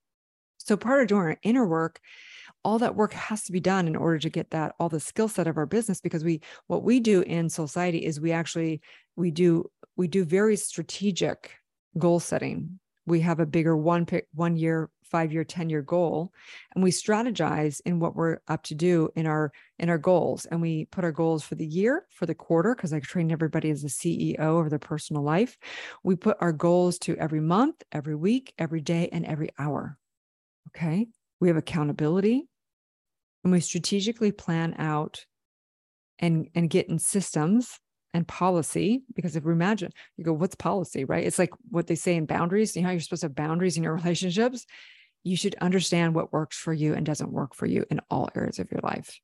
So 0.57 0.75
part 0.75 1.01
of 1.01 1.07
doing 1.07 1.21
our 1.21 1.37
inner 1.43 1.65
work 1.65 1.99
all 2.65 2.79
that 2.79 2.95
work 2.95 3.13
has 3.13 3.43
to 3.43 3.51
be 3.51 3.59
done 3.59 3.87
in 3.87 3.95
order 3.95 4.17
to 4.17 4.29
get 4.29 4.49
that 4.49 4.73
all 4.79 4.89
the 4.89 4.99
skill 4.99 5.27
set 5.29 5.45
of 5.45 5.55
our 5.55 5.67
business 5.67 6.01
because 6.01 6.23
we 6.23 6.41
what 6.65 6.83
we 6.83 6.99
do 6.99 7.21
in 7.21 7.47
society 7.47 8.03
is 8.03 8.19
we 8.19 8.31
actually 8.31 8.81
we 9.15 9.29
do 9.29 9.69
we 9.95 10.07
do 10.07 10.25
very 10.25 10.57
strategic 10.57 11.51
goal 11.97 12.19
setting. 12.19 12.79
We 13.05 13.21
have 13.21 13.39
a 13.39 13.45
bigger 13.45 13.77
one 13.77 14.07
pick 14.07 14.27
one 14.33 14.57
year 14.57 14.89
five 15.03 15.31
year 15.31 15.43
ten 15.43 15.69
year 15.69 15.83
goal 15.83 16.33
and 16.73 16.83
we 16.83 16.89
strategize 16.89 17.79
in 17.85 17.99
what 17.99 18.15
we're 18.15 18.39
up 18.47 18.63
to 18.63 18.73
do 18.73 19.09
in 19.15 19.27
our 19.27 19.51
in 19.77 19.87
our 19.87 19.99
goals. 19.99 20.45
And 20.45 20.59
we 20.59 20.85
put 20.85 21.03
our 21.03 21.11
goals 21.11 21.43
for 21.43 21.53
the 21.53 21.67
year 21.67 22.07
for 22.09 22.25
the 22.25 22.33
quarter 22.33 22.73
because 22.73 22.93
i 22.93 22.99
train 22.99 23.31
everybody 23.31 23.69
as 23.69 23.83
a 23.83 23.87
ceo 23.87 24.59
of 24.59 24.71
their 24.71 24.79
personal 24.79 25.21
life. 25.21 25.55
We 26.03 26.15
put 26.15 26.37
our 26.41 26.51
goals 26.51 26.97
to 26.99 27.15
every 27.17 27.41
month 27.41 27.83
every 27.91 28.15
week 28.15 28.55
every 28.57 28.81
day 28.81 29.07
and 29.11 29.23
every 29.23 29.51
hour. 29.59 29.99
Okay. 30.69 31.07
We 31.39 31.49
have 31.49 31.57
accountability 31.57 32.49
and 33.45 33.53
we 33.53 33.59
strategically 33.59 34.31
plan 34.31 34.73
out 34.79 35.23
and, 36.17 36.49
and 36.55 36.69
get 36.69 36.89
in 36.89 36.97
systems 36.97 37.79
and 38.11 38.27
policy. 38.27 39.03
Because 39.13 39.35
if 39.35 39.43
we 39.43 39.53
imagine, 39.53 39.91
you 40.17 40.25
go, 40.25 40.33
what's 40.33 40.55
policy, 40.55 41.05
right? 41.05 41.23
It's 41.23 41.37
like 41.37 41.51
what 41.69 41.85
they 41.85 41.93
say 41.93 42.15
in 42.15 42.25
boundaries. 42.25 42.75
You 42.75 42.81
know 42.81 42.87
how 42.87 42.93
you're 42.93 43.01
supposed 43.01 43.21
to 43.21 43.27
have 43.27 43.35
boundaries 43.35 43.77
in 43.77 43.83
your 43.83 43.95
relationships? 43.97 44.65
You 45.23 45.37
should 45.37 45.55
understand 45.61 46.15
what 46.15 46.33
works 46.33 46.57
for 46.57 46.73
you 46.73 46.95
and 46.95 47.05
doesn't 47.05 47.31
work 47.31 47.53
for 47.53 47.67
you 47.67 47.85
in 47.91 48.01
all 48.09 48.29
areas 48.35 48.57
of 48.57 48.71
your 48.71 48.81
life. 48.81 49.19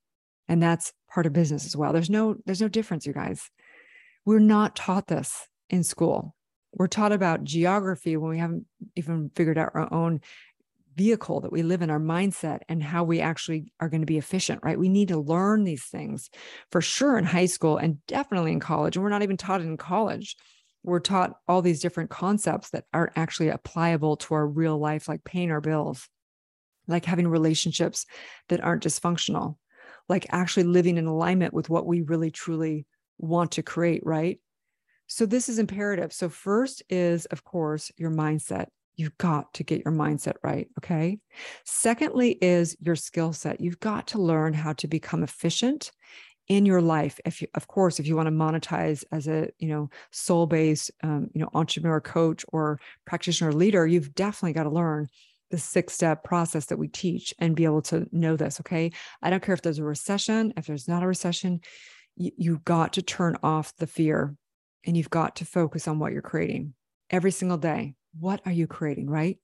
And 0.48 0.62
that's 0.62 0.94
part 1.12 1.26
of 1.26 1.34
business 1.34 1.66
as 1.66 1.76
well. 1.76 1.92
There's 1.92 2.10
no, 2.10 2.36
there's 2.46 2.62
no 2.62 2.68
difference, 2.68 3.08
you 3.08 3.14
guys. 3.14 3.50
We're 4.24 4.40
not 4.40 4.76
taught 4.76 5.08
this 5.08 5.48
in 5.70 5.84
school. 5.84 6.36
We're 6.74 6.88
taught 6.88 7.12
about 7.12 7.44
geography 7.44 8.18
when 8.18 8.30
we 8.30 8.38
haven't 8.38 8.66
even 8.96 9.32
figured 9.36 9.58
out 9.58 9.72
our 9.74 9.92
own 9.92 10.22
vehicle 10.96 11.42
that 11.42 11.52
we 11.52 11.64
live 11.64 11.82
in, 11.82 11.90
our 11.90 12.00
mindset, 12.00 12.60
and 12.68 12.84
how 12.84 13.04
we 13.04 13.22
actually 13.22 13.72
are 13.80 13.90
going 13.90 14.02
to 14.02 14.08
be 14.08 14.18
efficient, 14.18 14.62
right? 14.64 14.80
We 14.80 14.90
need 14.90 15.10
to 15.10 15.20
learn 15.20 15.64
these 15.64 15.86
things 15.86 16.30
for 16.72 16.82
sure 16.82 17.18
in 17.18 17.24
high 17.24 17.46
school 17.46 17.78
and 17.78 18.06
definitely 18.08 18.52
in 18.52 18.60
college. 18.60 18.96
And 18.96 19.04
we're 19.04 19.10
not 19.10 19.24
even 19.24 19.38
taught 19.38 19.62
in 19.62 19.78
college. 19.78 20.36
We're 20.84 21.00
taught 21.00 21.38
all 21.48 21.62
these 21.62 21.80
different 21.80 22.10
concepts 22.10 22.72
that 22.72 22.86
aren't 22.94 23.18
actually 23.18 23.52
applicable 23.52 24.18
to 24.18 24.34
our 24.34 24.48
real 24.48 24.78
life, 24.78 25.08
like 25.08 25.24
paying 25.24 25.52
our 25.52 25.62
bills, 25.62 26.10
like 26.88 27.06
having 27.06 27.28
relationships 27.28 28.06
that 28.50 28.62
aren't 28.62 28.84
dysfunctional, 28.84 29.58
like 30.10 30.26
actually 30.30 30.64
living 30.64 30.98
in 30.98 31.06
alignment 31.06 31.54
with 31.54 31.70
what 31.70 31.86
we 31.86 32.02
really 32.02 32.32
truly 32.32 32.86
want 33.18 33.52
to 33.54 33.64
create, 33.64 34.02
right? 34.06 34.40
So, 35.08 35.26
this 35.26 35.50
is 35.50 35.60
imperative. 35.60 36.14
So, 36.14 36.30
first 36.30 36.84
is, 36.90 37.26
of 37.26 37.44
course, 37.44 37.92
your 37.98 38.12
mindset. 38.12 38.68
You've 38.96 39.18
got 39.18 39.54
to 39.56 39.64
get 39.64 39.84
your 39.86 39.94
mindset 39.94 40.36
right. 40.44 40.68
Okay. 40.80 41.20
Secondly, 41.66 42.38
is 42.42 42.76
your 42.82 42.96
skill 42.96 43.34
set. 43.34 43.62
You've 43.62 43.80
got 43.80 44.08
to 44.08 44.22
learn 44.22 44.54
how 44.54 44.74
to 44.74 44.88
become 44.88 45.24
efficient 45.24 45.92
in 46.48 46.66
your 46.66 46.82
life 46.82 47.20
if 47.24 47.42
you 47.42 47.48
of 47.56 47.68
course 47.68 47.98
if 48.00 48.06
you 48.06 48.16
want 48.16 48.28
to 48.28 48.32
monetize 48.32 49.06
as 49.12 49.28
a 49.28 49.48
you 49.60 49.70
know 49.70 49.90
soul 50.12 50.46
based 50.46 50.92
um, 51.02 51.30
you 51.34 51.40
know 51.40 51.50
entrepreneur 51.54 52.02
coach 52.02 52.44
or 52.50 52.78
practitioner 53.06 53.54
leader 53.54 53.88
you've 53.88 54.14
definitely 54.16 54.52
got 54.52 54.64
to 54.64 54.70
learn 54.70 55.08
the 55.52 55.58
six 55.58 55.94
step 55.94 56.24
process 56.26 56.66
that 56.66 56.78
we 56.78 56.88
teach 56.88 57.34
and 57.40 57.56
be 57.56 57.64
able 57.64 57.82
to 57.82 58.06
know 58.12 58.36
this 58.36 58.60
okay 58.60 58.92
i 59.22 59.30
don't 59.30 59.44
care 59.44 59.54
if 59.54 59.62
there's 59.62 59.80
a 59.80 59.84
recession 59.84 60.54
if 60.58 60.66
there's 60.66 60.88
not 60.88 61.04
a 61.04 61.08
recession 61.08 61.62
you, 62.18 62.32
you've 62.38 62.66
got 62.66 62.92
to 62.94 63.02
turn 63.02 63.38
off 63.44 63.74
the 63.78 63.88
fear 63.88 64.36
and 64.86 64.98
you've 64.98 65.10
got 65.10 65.38
to 65.38 65.46
focus 65.46 65.88
on 65.88 66.00
what 66.00 66.12
you're 66.12 66.22
creating 66.22 66.74
every 67.10 67.32
single 67.32 67.58
day 67.58 67.94
what 68.20 68.42
are 68.46 68.52
you 68.52 68.68
creating, 68.68 69.10
right? 69.10 69.38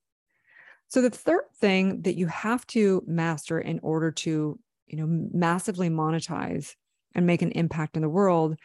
So 0.87 1.01
the 1.01 1.09
third 1.09 1.43
thing 1.59 2.01
that 2.03 2.15
you 2.15 2.27
have 2.27 2.65
to 2.67 3.03
master 3.05 3.59
in 3.59 3.79
order 3.83 4.11
to, 4.11 4.59
you 4.87 4.97
know, 4.97 5.07
massively 5.33 5.89
monetize 5.89 6.75
and 7.13 7.25
make 7.25 7.41
an 7.41 7.51
impact 7.51 7.95
in 7.95 8.01
the 8.01 8.09
world, 8.09 8.57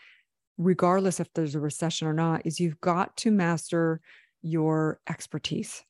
regardless 0.57 1.19
if 1.19 1.33
there's 1.35 1.55
a 1.55 1.61
recession 1.61 2.07
or 2.07 2.13
not, 2.13 2.47
is 2.47 2.61
you've 2.61 2.81
got 2.81 3.17
to 3.19 3.31
master 3.31 4.01
your 4.41 5.01
expertise. 5.09 5.83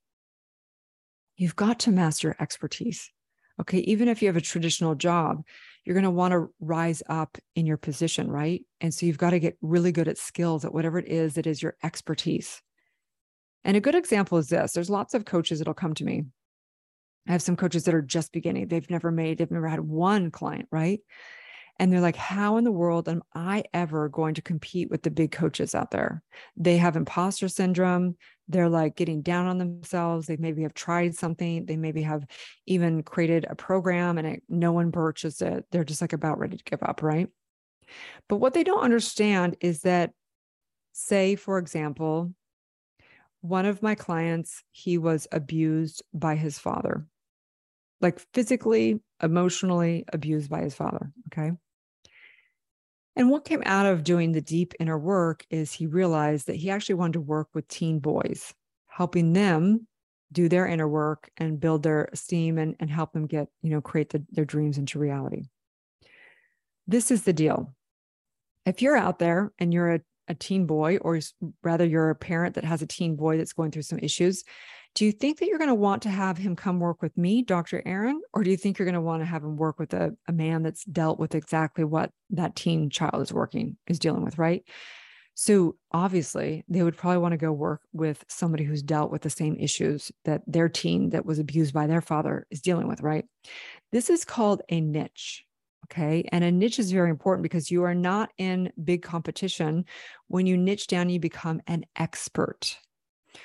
You've 1.37 1.57
got 1.57 1.81
to 1.81 1.91
master 1.91 2.37
expertise. 2.41 3.11
Okay. 3.61 3.79
Even 3.79 4.09
if 4.09 4.23
you 4.23 4.29
have 4.29 4.37
a 4.37 4.41
traditional 4.41 4.95
job, 4.95 5.43
you're 5.85 5.95
going 5.95 6.05
to 6.05 6.11
want 6.11 6.33
to 6.33 6.49
rise 6.61 7.03
up 7.09 7.37
in 7.55 7.67
your 7.67 7.77
position, 7.77 8.31
right? 8.31 8.65
And 8.81 8.95
so 8.95 9.05
you've 9.05 9.19
got 9.19 9.31
to 9.31 9.41
get 9.41 9.59
really 9.61 9.93
good 9.93 10.09
at 10.09 10.19
skills 10.19 10.65
at 10.65 10.73
whatever 10.73 10.99
it 10.99 11.09
is 11.09 11.35
that 11.35 11.47
is 11.47 11.63
your 11.63 11.77
expertise. 11.83 12.63
And 13.65 13.77
a 13.77 13.81
good 13.81 13.95
example 13.95 14.39
is 14.39 14.49
this 14.49 14.73
there's 14.73 14.91
lots 14.91 15.15
of 15.15 15.25
coaches 15.25 15.59
that'll 15.59 15.75
come 15.75 15.95
to 15.95 16.05
me. 16.05 16.25
I 17.29 17.33
have 17.33 17.43
some 17.43 17.57
coaches 17.57 17.85
that 17.85 17.95
are 17.95 18.03
just 18.03 18.33
beginning. 18.33 18.69
They've 18.69 18.91
never 18.91 19.11
made, 19.11 19.39
they've 19.39 19.51
never 19.51 19.69
had 19.69 19.81
one 19.81 20.31
client, 20.31 20.69
right? 20.73 21.01
And 21.79 21.93
they're 21.93 22.01
like, 22.01 22.17
how 22.17 22.59
in 22.59 22.65
the 22.65 22.73
world 22.73 23.09
am 23.09 23.23
I 23.35 23.65
ever 23.73 24.09
going 24.09 24.35
to 24.35 24.43
compete 24.43 24.91
with 24.91 25.03
the 25.03 25.11
big 25.11 25.33
coaches 25.33 25.75
out 25.75 25.91
there? 25.91 26.23
They 26.57 26.77
have 26.77 26.97
imposter 26.97 27.49
syndrome. 27.49 28.17
They're 28.49 28.69
like 28.69 28.95
getting 28.95 29.23
down 29.23 29.47
on 29.47 29.59
themselves. 29.59 30.27
They 30.27 30.37
maybe 30.37 30.63
have 30.63 30.75
tried 30.75 31.15
something. 31.15 31.65
They 31.65 31.77
maybe 31.77 32.03
have 32.03 32.27
even 32.67 33.03
created 33.03 33.47
a 33.49 33.55
program 33.55 34.19
and 34.19 34.27
it, 34.27 34.43
no 34.49 34.73
one 34.73 34.93
purchased 34.93 35.41
it. 35.41 35.65
They're 35.71 35.85
just 35.85 36.03
like 36.03 36.13
about 36.13 36.39
ready 36.39 36.59
to 36.59 36.65
give 36.65 36.83
up, 36.83 37.03
right? 37.03 37.29
But 38.29 38.37
what 38.37 38.55
they 38.55 38.65
don't 38.65 38.85
understand 38.85 39.57
is 39.61 39.83
that, 39.83 40.13
say, 40.93 41.37
for 41.37 41.59
example, 41.59 42.35
one 43.43 43.67
of 43.67 43.83
my 43.83 43.95
clients, 43.95 44.63
he 44.71 44.97
was 44.99 45.27
abused 45.33 46.03
by 46.15 46.37
his 46.37 46.59
father, 46.59 47.05
like 48.01 48.21
physically, 48.33 49.01
emotionally 49.23 50.05
abused 50.13 50.49
by 50.49 50.63
his 50.63 50.75
father. 50.75 51.13
Okay. 51.29 51.53
And 53.15 53.31
what 53.31 53.45
came 53.45 53.63
out 53.67 53.85
of 53.85 54.05
doing 54.05 54.33
the 54.33 54.41
deep 54.41 54.73
inner 54.81 54.99
work 54.99 55.45
is 55.51 55.73
he 55.73 55.87
realized 55.87 56.47
that 56.47 56.57
he 56.57 56.71
actually 56.71 56.95
wanted 56.95 57.15
to 57.15 57.21
work 57.21 57.49
with 57.53 57.69
teen 57.69 57.99
boys, 57.99 58.55
helping 58.87 59.33
them 59.33 59.87
do 60.31 60.49
their 60.49 60.67
inner 60.67 60.89
work 60.89 61.31
and 61.37 61.61
build 61.61 61.83
their 61.83 62.09
esteem 62.13 62.57
and, 62.57 62.75
and 62.81 62.91
help 62.91 63.13
them 63.13 63.27
get, 63.27 63.49
you 63.61 63.69
know, 63.71 63.83
create 63.83 64.09
the, 64.11 64.25
their 64.31 64.47
dreams 64.47 64.79
into 64.79 64.99
reality. 64.99 65.43
This 66.87 67.11
is 67.11 67.25
the 67.25 67.35
deal. 67.35 67.75
If 68.65 68.81
you're 68.81 68.97
out 68.97 69.19
there 69.19 69.53
and 69.59 69.75
you're 69.75 69.95
a 69.95 70.01
a 70.29 70.35
teen 70.35 70.67
boy, 70.67 70.99
or 70.99 71.19
rather, 71.63 71.85
you're 71.85 72.11
a 72.11 72.15
parent 72.15 72.55
that 72.55 72.65
has 72.65 72.83
a 72.83 72.87
teen 72.87 73.17
boy 73.17 73.37
that's 73.37 73.53
going 73.53 73.71
through 73.71 73.83
some 73.83 73.99
issues, 73.99 74.45
do 74.95 75.07
you 75.07 75.13
think 75.13 75.39
that 75.39 75.47
you're 75.47 75.59
going 75.59 75.69
to 75.69 75.75
want 75.75 76.03
to 76.03 76.11
have 76.11 76.37
him 76.37 76.55
come 76.55 76.79
work 76.79 77.01
with 77.01 77.17
me, 77.17 77.43
Dr. 77.43 77.83
Erin, 77.87 78.21
or 78.35 78.45
do 78.45 78.51
you 78.51 78.57
think 78.59 78.79
you're 78.79 78.85
going 78.85 78.95
to 78.95 79.01
want 79.01 79.23
to 79.23 79.27
have 79.27 79.43
him 79.43 79.57
work 79.57 79.79
with 79.79 79.95
a, 79.95 80.15
a 80.29 80.33
man 80.33 80.63
that's 80.63 80.85
dealt 80.85 81.19
with 81.19 81.35
exactly 81.35 81.85
what 81.85 82.11
that 82.31 82.55
teen 82.55 82.91
child 82.91 83.23
is 83.23 83.33
working, 83.33 83.77
is 83.87 83.99
dealing 83.99 84.23
with, 84.23 84.37
right? 84.37 84.65
So 85.35 85.77
obviously, 85.93 86.63
they 86.69 86.83
would 86.83 86.97
probably 86.97 87.19
want 87.19 87.33
to 87.33 87.39
go 87.39 87.53
work 87.53 87.81
with 87.95 88.23
somebody 88.29 88.65
who's 88.65 88.83
dealt 88.83 89.11
with 89.11 89.23
the 89.23 89.31
same 89.31 89.57
issues 89.59 90.13
that 90.27 90.43
their 90.47 90.69
teen 90.69 91.11
that 91.11 91.25
was 91.25 91.39
abused 91.39 91.73
by 91.73 91.87
their 91.87 92.03
father 92.03 92.47
is 92.51 92.61
dealing 92.61 92.87
with, 92.87 93.01
right? 93.01 93.25
This 93.93 94.11
is 94.11 94.27
called 94.27 94.61
a 94.69 94.81
niche. 94.81 95.45
Okay. 95.93 96.27
And 96.33 96.43
a 96.43 96.51
niche 96.51 96.79
is 96.79 96.91
very 96.91 97.11
important 97.11 97.43
because 97.43 97.71
you 97.71 97.83
are 97.83 97.95
not 97.95 98.31
in 98.39 98.73
big 98.83 99.03
competition. 99.03 99.85
When 100.29 100.47
you 100.47 100.57
niche 100.57 100.87
down, 100.87 101.11
you 101.11 101.21
become 101.21 101.61
an 101.67 101.85
expert. 101.97 102.79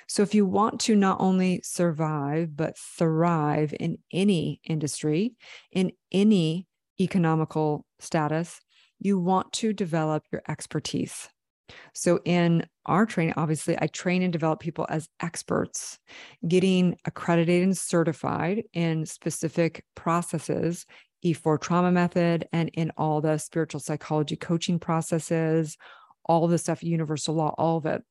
So 0.07 0.23
if 0.23 0.33
you 0.33 0.45
want 0.45 0.79
to 0.81 0.95
not 0.95 1.17
only 1.19 1.59
survive, 1.63 2.55
but 2.55 2.77
thrive 2.77 3.73
in 3.77 3.97
any 4.13 4.61
industry, 4.63 5.35
in 5.73 5.91
any 6.11 6.67
economical 7.01 7.85
status, 7.99 8.61
you 8.99 9.19
want 9.19 9.51
to 9.53 9.73
develop 9.73 10.23
your 10.31 10.41
expertise. 10.47 11.27
So, 11.93 12.21
in 12.23 12.65
our 12.85 13.05
training, 13.05 13.33
obviously, 13.35 13.77
I 13.79 13.87
train 13.87 14.21
and 14.21 14.31
develop 14.31 14.61
people 14.61 14.85
as 14.89 15.09
experts, 15.19 15.99
getting 16.47 16.95
accredited 17.03 17.61
and 17.61 17.77
certified 17.77 18.63
in 18.71 19.05
specific 19.05 19.83
processes 19.93 20.85
E4 21.25 21.59
trauma 21.59 21.91
method 21.91 22.47
and 22.51 22.69
in 22.73 22.91
all 22.97 23.21
the 23.21 23.37
spiritual 23.37 23.79
psychology 23.79 24.35
coaching 24.35 24.79
processes, 24.79 25.77
all 26.25 26.47
the 26.47 26.57
stuff, 26.57 26.83
universal 26.83 27.35
law, 27.35 27.53
all 27.57 27.77
of 27.77 27.85
it. 27.85 28.03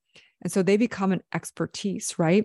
And 0.43 0.53
so 0.53 0.63
they 0.63 0.77
become 0.77 1.13
an 1.13 1.23
expertise, 1.35 2.19
right? 2.19 2.45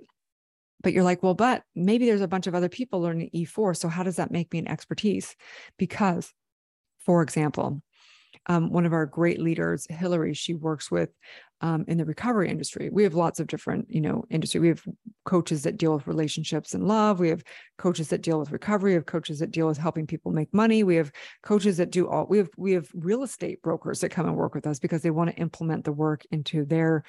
But 0.81 0.93
you're 0.93 1.03
like, 1.03 1.21
well, 1.21 1.33
but 1.33 1.63
maybe 1.75 2.05
there's 2.05 2.21
a 2.21 2.27
bunch 2.27 2.47
of 2.47 2.55
other 2.55 2.69
people 2.69 3.01
learning 3.01 3.29
E4. 3.35 3.75
So 3.77 3.87
how 3.87 4.03
does 4.03 4.15
that 4.15 4.31
make 4.31 4.51
me 4.51 4.59
an 4.59 4.67
expertise? 4.67 5.35
Because, 5.77 6.33
for 7.05 7.21
example, 7.21 7.81
um, 8.47 8.71
one 8.71 8.85
of 8.85 8.93
our 8.93 9.05
great 9.05 9.39
leaders, 9.39 9.85
Hillary, 9.89 10.33
she 10.33 10.53
works 10.53 10.89
with 10.89 11.09
um, 11.61 11.85
in 11.87 11.97
the 11.97 12.05
recovery 12.05 12.49
industry. 12.49 12.89
We 12.91 13.03
have 13.03 13.13
lots 13.13 13.39
of 13.39 13.45
different, 13.45 13.85
you 13.87 14.01
know, 14.01 14.23
industry. 14.31 14.59
We 14.59 14.69
have 14.69 14.83
coaches 15.25 15.63
that 15.63 15.77
deal 15.77 15.93
with 15.93 16.07
relationships 16.07 16.73
and 16.73 16.87
love. 16.87 17.19
We 17.19 17.29
have 17.29 17.43
coaches 17.77 18.07
that 18.09 18.23
deal 18.23 18.39
with 18.39 18.51
recovery. 18.51 18.91
We 18.91 18.95
have 18.95 19.05
coaches 19.05 19.39
that 19.39 19.51
deal 19.51 19.67
with 19.67 19.77
helping 19.77 20.07
people 20.07 20.31
make 20.31 20.51
money. 20.53 20.83
We 20.83 20.95
have 20.95 21.11
coaches 21.43 21.77
that 21.77 21.91
do 21.91 22.09
all. 22.09 22.25
We 22.27 22.39
have 22.39 22.49
we 22.57 22.73
have 22.73 22.89
real 22.95 23.21
estate 23.21 23.61
brokers 23.61 23.99
that 23.99 24.09
come 24.09 24.25
and 24.25 24.35
work 24.35 24.55
with 24.55 24.65
us 24.65 24.79
because 24.79 25.03
they 25.03 25.11
want 25.11 25.29
to 25.29 25.35
implement 25.35 25.85
the 25.85 25.91
work 25.91 26.25
into 26.31 26.65
their 26.65 27.03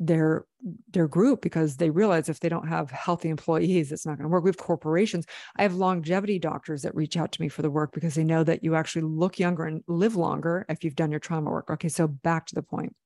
their 0.00 0.46
their 0.92 1.06
group 1.06 1.42
because 1.42 1.76
they 1.76 1.90
realize 1.90 2.28
if 2.28 2.40
they 2.40 2.48
don't 2.48 2.68
have 2.68 2.90
healthy 2.90 3.28
employees 3.28 3.92
it's 3.92 4.06
not 4.06 4.16
going 4.16 4.24
to 4.24 4.28
work. 4.28 4.42
We 4.42 4.48
have 4.48 4.56
corporations. 4.56 5.26
I 5.56 5.62
have 5.62 5.74
longevity 5.74 6.38
doctors 6.38 6.82
that 6.82 6.94
reach 6.94 7.18
out 7.18 7.32
to 7.32 7.42
me 7.42 7.48
for 7.48 7.60
the 7.62 7.70
work 7.70 7.92
because 7.92 8.14
they 8.14 8.24
know 8.24 8.42
that 8.44 8.64
you 8.64 8.74
actually 8.74 9.02
look 9.02 9.38
younger 9.38 9.64
and 9.64 9.82
live 9.86 10.16
longer 10.16 10.64
if 10.68 10.82
you've 10.82 10.96
done 10.96 11.10
your 11.10 11.20
trauma 11.20 11.50
work. 11.50 11.70
Okay 11.70 11.88
so 11.88 12.08
back 12.08 12.46
to 12.46 12.54
the 12.54 12.62
point. 12.62 12.96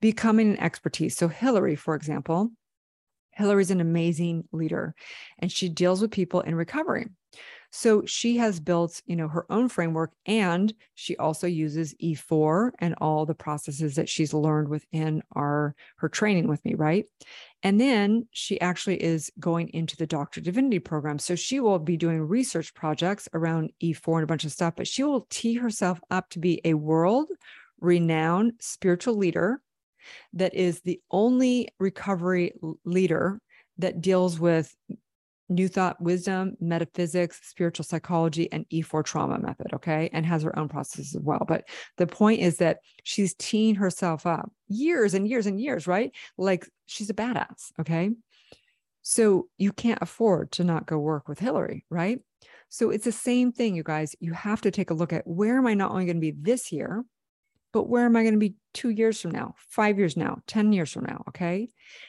Becoming 0.00 0.50
an 0.50 0.60
expertise. 0.60 1.16
So 1.16 1.28
hillary 1.28 1.76
for 1.76 1.94
example 1.94 2.50
hillary's 3.32 3.70
an 3.70 3.80
amazing 3.80 4.44
leader 4.52 4.94
and 5.38 5.50
she 5.50 5.68
deals 5.68 6.00
with 6.00 6.10
people 6.10 6.40
in 6.40 6.54
recovery 6.54 7.06
So 7.76 8.04
she 8.06 8.36
has 8.36 8.60
built, 8.60 9.02
you 9.04 9.16
know, 9.16 9.26
her 9.26 9.50
own 9.50 9.68
framework 9.68 10.12
and 10.26 10.72
she 10.94 11.16
also 11.16 11.48
uses 11.48 11.92
E4 12.00 12.70
and 12.78 12.94
all 12.98 13.26
the 13.26 13.34
processes 13.34 13.96
that 13.96 14.08
she's 14.08 14.32
learned 14.32 14.68
within 14.68 15.24
our 15.32 15.74
her 15.96 16.08
training 16.08 16.46
with 16.46 16.64
me, 16.64 16.74
right? 16.74 17.06
And 17.64 17.80
then 17.80 18.28
she 18.30 18.60
actually 18.60 19.02
is 19.02 19.32
going 19.40 19.70
into 19.70 19.96
the 19.96 20.06
Doctor 20.06 20.40
Divinity 20.40 20.78
program. 20.78 21.18
So 21.18 21.34
she 21.34 21.58
will 21.58 21.80
be 21.80 21.96
doing 21.96 22.22
research 22.22 22.72
projects 22.74 23.28
around 23.34 23.72
E4 23.82 24.18
and 24.18 24.22
a 24.22 24.28
bunch 24.28 24.44
of 24.44 24.52
stuff, 24.52 24.74
but 24.76 24.86
she 24.86 25.02
will 25.02 25.26
tee 25.28 25.54
herself 25.54 26.00
up 26.12 26.30
to 26.30 26.38
be 26.38 26.60
a 26.64 26.74
world 26.74 27.26
renowned 27.80 28.52
spiritual 28.60 29.16
leader 29.16 29.60
that 30.32 30.54
is 30.54 30.80
the 30.82 31.00
only 31.10 31.70
recovery 31.80 32.52
leader 32.84 33.40
that 33.78 34.00
deals 34.00 34.38
with 34.38 34.76
new 35.48 35.68
thought 35.68 36.00
wisdom, 36.00 36.56
metaphysics, 36.60 37.40
spiritual 37.42 37.84
psychology, 37.84 38.50
and 38.50 38.66
E4 38.72 39.04
trauma 39.04 39.38
method. 39.38 39.68
Okay. 39.74 40.10
And 40.12 40.24
has 40.24 40.42
her 40.42 40.58
own 40.58 40.68
processes 40.68 41.14
as 41.14 41.22
well. 41.22 41.44
But 41.46 41.64
the 41.96 42.06
point 42.06 42.40
is 42.40 42.58
that 42.58 42.78
she's 43.02 43.34
teeing 43.34 43.74
herself 43.74 44.26
up 44.26 44.50
years 44.68 45.14
and 45.14 45.28
years 45.28 45.46
and 45.46 45.60
years, 45.60 45.86
right? 45.86 46.12
Like 46.38 46.66
she's 46.86 47.10
a 47.10 47.14
badass. 47.14 47.72
Okay. 47.80 48.10
So 49.02 49.48
you 49.58 49.72
can't 49.72 50.00
afford 50.00 50.52
to 50.52 50.64
not 50.64 50.86
go 50.86 50.98
work 50.98 51.28
with 51.28 51.38
Hillary, 51.38 51.84
right? 51.90 52.20
So 52.70 52.90
it's 52.90 53.04
the 53.04 53.12
same 53.12 53.52
thing, 53.52 53.76
you 53.76 53.82
guys. 53.82 54.16
You 54.18 54.32
have 54.32 54.62
to 54.62 54.70
take 54.70 54.90
a 54.90 54.94
look 54.94 55.12
at 55.12 55.26
where 55.26 55.58
am 55.58 55.66
I 55.66 55.74
not 55.74 55.90
only 55.90 56.06
going 56.06 56.16
to 56.16 56.20
be 56.20 56.34
this 56.36 56.72
year, 56.72 57.04
but 57.74 57.88
where 57.88 58.04
am 58.04 58.14
I 58.14 58.22
going 58.22 58.34
to 58.34 58.38
be 58.38 58.54
two 58.72 58.90
years 58.90 59.20
from 59.20 59.32
now, 59.32 59.56
five 59.68 59.98
years 59.98 60.16
now, 60.16 60.38
10 60.46 60.72
years 60.72 60.92
from 60.92 61.06
now? 61.06 61.24
Okay. 61.28 61.68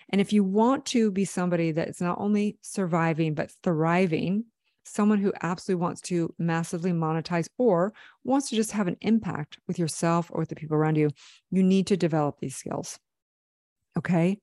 And 0.10 0.22
if 0.22 0.32
you 0.32 0.44
want 0.44 0.86
to 0.88 1.10
be 1.10 1.26
somebody 1.26 1.72
that's 1.72 2.00
not 2.00 2.20
only 2.20 2.60
surviving, 2.62 3.34
but 3.34 3.52
thriving, 3.64 4.46
someone 4.84 5.18
who 5.18 5.34
absolutely 5.42 5.82
wants 5.82 6.02
to 6.02 6.32
massively 6.38 6.92
monetize 6.92 7.48
or 7.58 7.94
wants 8.24 8.50
to 8.50 8.56
just 8.56 8.74
have 8.74 8.88
an 8.88 8.98
impact 9.02 9.58
with 9.68 9.80
yourself 9.80 10.30
or 10.32 10.42
with 10.42 10.50
the 10.50 10.56
people 10.56 10.78
around 10.78 10.98
you, 10.98 11.10
you 11.50 11.64
need 11.64 11.88
to 11.88 11.98
develop 11.98 12.40
these 12.40 12.56
skills. 12.56 13.00
Okay. 13.98 14.38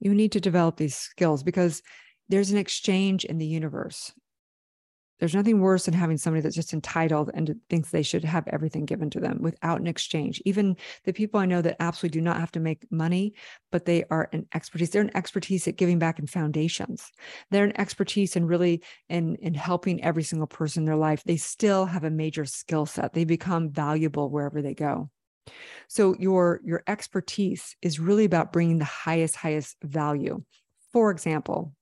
You 0.00 0.12
need 0.12 0.32
to 0.32 0.40
develop 0.40 0.76
these 0.76 0.96
skills 0.96 1.44
because 1.44 1.82
there's 2.28 2.50
an 2.50 2.58
exchange 2.58 3.24
in 3.24 3.38
the 3.38 3.46
universe 3.46 4.12
there's 5.18 5.34
nothing 5.34 5.60
worse 5.60 5.84
than 5.84 5.94
having 5.94 6.16
somebody 6.16 6.42
that's 6.42 6.54
just 6.54 6.72
entitled 6.72 7.30
and 7.34 7.54
thinks 7.70 7.90
they 7.90 8.02
should 8.02 8.24
have 8.24 8.46
everything 8.48 8.84
given 8.84 9.10
to 9.10 9.20
them 9.20 9.38
without 9.40 9.80
an 9.80 9.86
exchange. 9.86 10.42
Even 10.44 10.76
the 11.04 11.12
people 11.12 11.40
I 11.40 11.46
know 11.46 11.62
that 11.62 11.76
absolutely 11.80 12.18
do 12.18 12.24
not 12.24 12.40
have 12.40 12.52
to 12.52 12.60
make 12.60 12.90
money, 12.90 13.34
but 13.70 13.84
they 13.84 14.04
are 14.10 14.28
an 14.32 14.46
expertise. 14.54 14.90
They're 14.90 15.02
an 15.02 15.16
expertise 15.16 15.68
at 15.68 15.76
giving 15.76 15.98
back 15.98 16.18
in 16.18 16.26
foundations. 16.26 17.10
They're 17.50 17.64
an 17.64 17.78
expertise 17.80 18.36
in 18.36 18.46
really 18.46 18.82
in 19.08 19.36
in 19.36 19.54
helping 19.54 20.02
every 20.02 20.24
single 20.24 20.48
person 20.48 20.82
in 20.82 20.86
their 20.86 20.96
life. 20.96 21.22
They 21.24 21.36
still 21.36 21.86
have 21.86 22.04
a 22.04 22.10
major 22.10 22.44
skill 22.44 22.86
set. 22.86 23.12
They 23.12 23.24
become 23.24 23.70
valuable 23.70 24.30
wherever 24.30 24.62
they 24.62 24.74
go. 24.74 25.10
So 25.88 26.16
your 26.18 26.60
your 26.64 26.82
expertise 26.86 27.76
is 27.82 28.00
really 28.00 28.24
about 28.24 28.52
bringing 28.52 28.78
the 28.78 28.84
highest 28.84 29.36
highest 29.36 29.76
value. 29.82 30.42
For 30.92 31.10
example, 31.10 31.74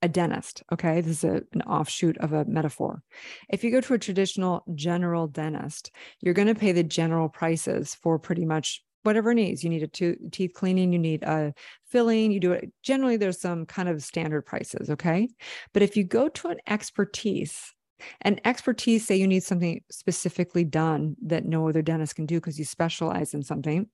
a 0.00 0.08
dentist. 0.08 0.62
Okay. 0.72 1.00
This 1.00 1.18
is 1.18 1.24
a, 1.24 1.42
an 1.52 1.62
offshoot 1.62 2.16
of 2.18 2.32
a 2.32 2.44
metaphor. 2.44 3.02
If 3.48 3.62
you 3.64 3.70
go 3.70 3.80
to 3.80 3.94
a 3.94 3.98
traditional 3.98 4.64
general 4.74 5.26
dentist, 5.26 5.90
you're 6.20 6.34
going 6.34 6.48
to 6.48 6.54
pay 6.54 6.72
the 6.72 6.82
general 6.82 7.28
prices 7.28 7.94
for 7.94 8.18
pretty 8.18 8.44
much 8.44 8.82
whatever 9.02 9.34
needs. 9.34 9.64
You 9.64 9.70
need 9.70 9.82
a 9.82 9.88
to- 9.88 10.16
teeth 10.30 10.52
cleaning, 10.54 10.92
you 10.92 10.98
need 10.98 11.22
a 11.22 11.52
filling, 11.86 12.32
you 12.32 12.40
do 12.40 12.52
it. 12.52 12.72
Generally, 12.82 13.18
there's 13.18 13.40
some 13.40 13.66
kind 13.66 13.88
of 13.88 14.02
standard 14.02 14.42
prices. 14.42 14.90
Okay. 14.90 15.28
But 15.72 15.82
if 15.82 15.96
you 15.96 16.04
go 16.04 16.28
to 16.28 16.48
an 16.48 16.58
expertise, 16.66 17.72
an 18.22 18.40
expertise, 18.44 19.06
say 19.06 19.16
you 19.16 19.28
need 19.28 19.42
something 19.42 19.82
specifically 19.90 20.64
done 20.64 21.16
that 21.22 21.44
no 21.44 21.68
other 21.68 21.82
dentist 21.82 22.16
can 22.16 22.26
do 22.26 22.36
because 22.36 22.58
you 22.58 22.64
specialize 22.64 23.34
in 23.34 23.42
something, 23.42 23.88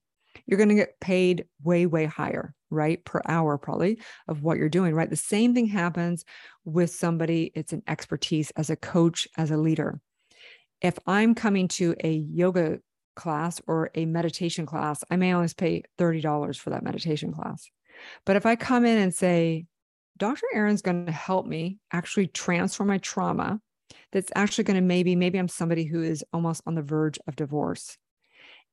you're 0.47 0.59
going 0.59 0.69
to 0.69 0.75
get 0.75 1.01
paid 1.01 1.47
way, 1.63 1.87
way 1.87 2.05
higher, 2.07 2.55
right? 2.71 3.05
Per 3.05 3.23
hour, 3.27 3.59
probably 3.59 3.99
of 4.27 4.43
what 4.43 4.59
you're 4.59 4.69
doing, 4.69 4.95
right? 4.95 5.11
The 5.11 5.17
same 5.17 5.55
thing 5.55 5.67
happens 5.67 6.25
with 6.65 6.91
somebody, 6.91 7.53
it's 7.55 7.73
an 7.73 7.83
expertise 7.87 8.51
as 8.53 8.71
a 8.71 8.77
coach, 8.77 9.29
as 9.37 9.51
a 9.51 9.57
leader. 9.57 10.01
If 10.81 10.99
I'm 11.07 11.35
coming 11.35 11.69
to 11.69 11.95
a 12.03 12.13
yoga 12.13 12.79
class 13.17 13.61
or 13.67 13.91
a 13.95 14.07
meditation 14.07 14.65
class, 14.65 15.03
I 15.11 15.17
may 15.17 15.35
only 15.35 15.49
pay 15.57 15.83
$30 15.99 16.59
for 16.59 16.71
that 16.71 16.85
meditation 16.85 17.33
class. 17.33 17.69
But 18.25 18.37
if 18.37 18.47
I 18.47 18.55
come 18.55 18.85
in 18.85 18.99
and 18.99 19.15
say, 19.15 19.67
Dr. 20.17 20.47
Erin's 20.55 20.83
going 20.83 21.07
to 21.07 21.13
help 21.13 21.47
me 21.47 21.79
actually 21.93 22.29
transform 22.29 22.89
my 22.89 22.99
trauma, 22.99 23.61
that's 24.13 24.33
actually 24.35 24.65
going 24.65 24.77
to 24.77 24.83
maybe, 24.83 25.17
maybe 25.17 25.39
I'm 25.39 25.49
somebody 25.49 25.85
who 25.85 26.03
is 26.03 26.25
almost 26.33 26.63
on 26.67 26.75
the 26.75 26.83
verge 26.83 27.19
of 27.27 27.37
divorce 27.37 27.97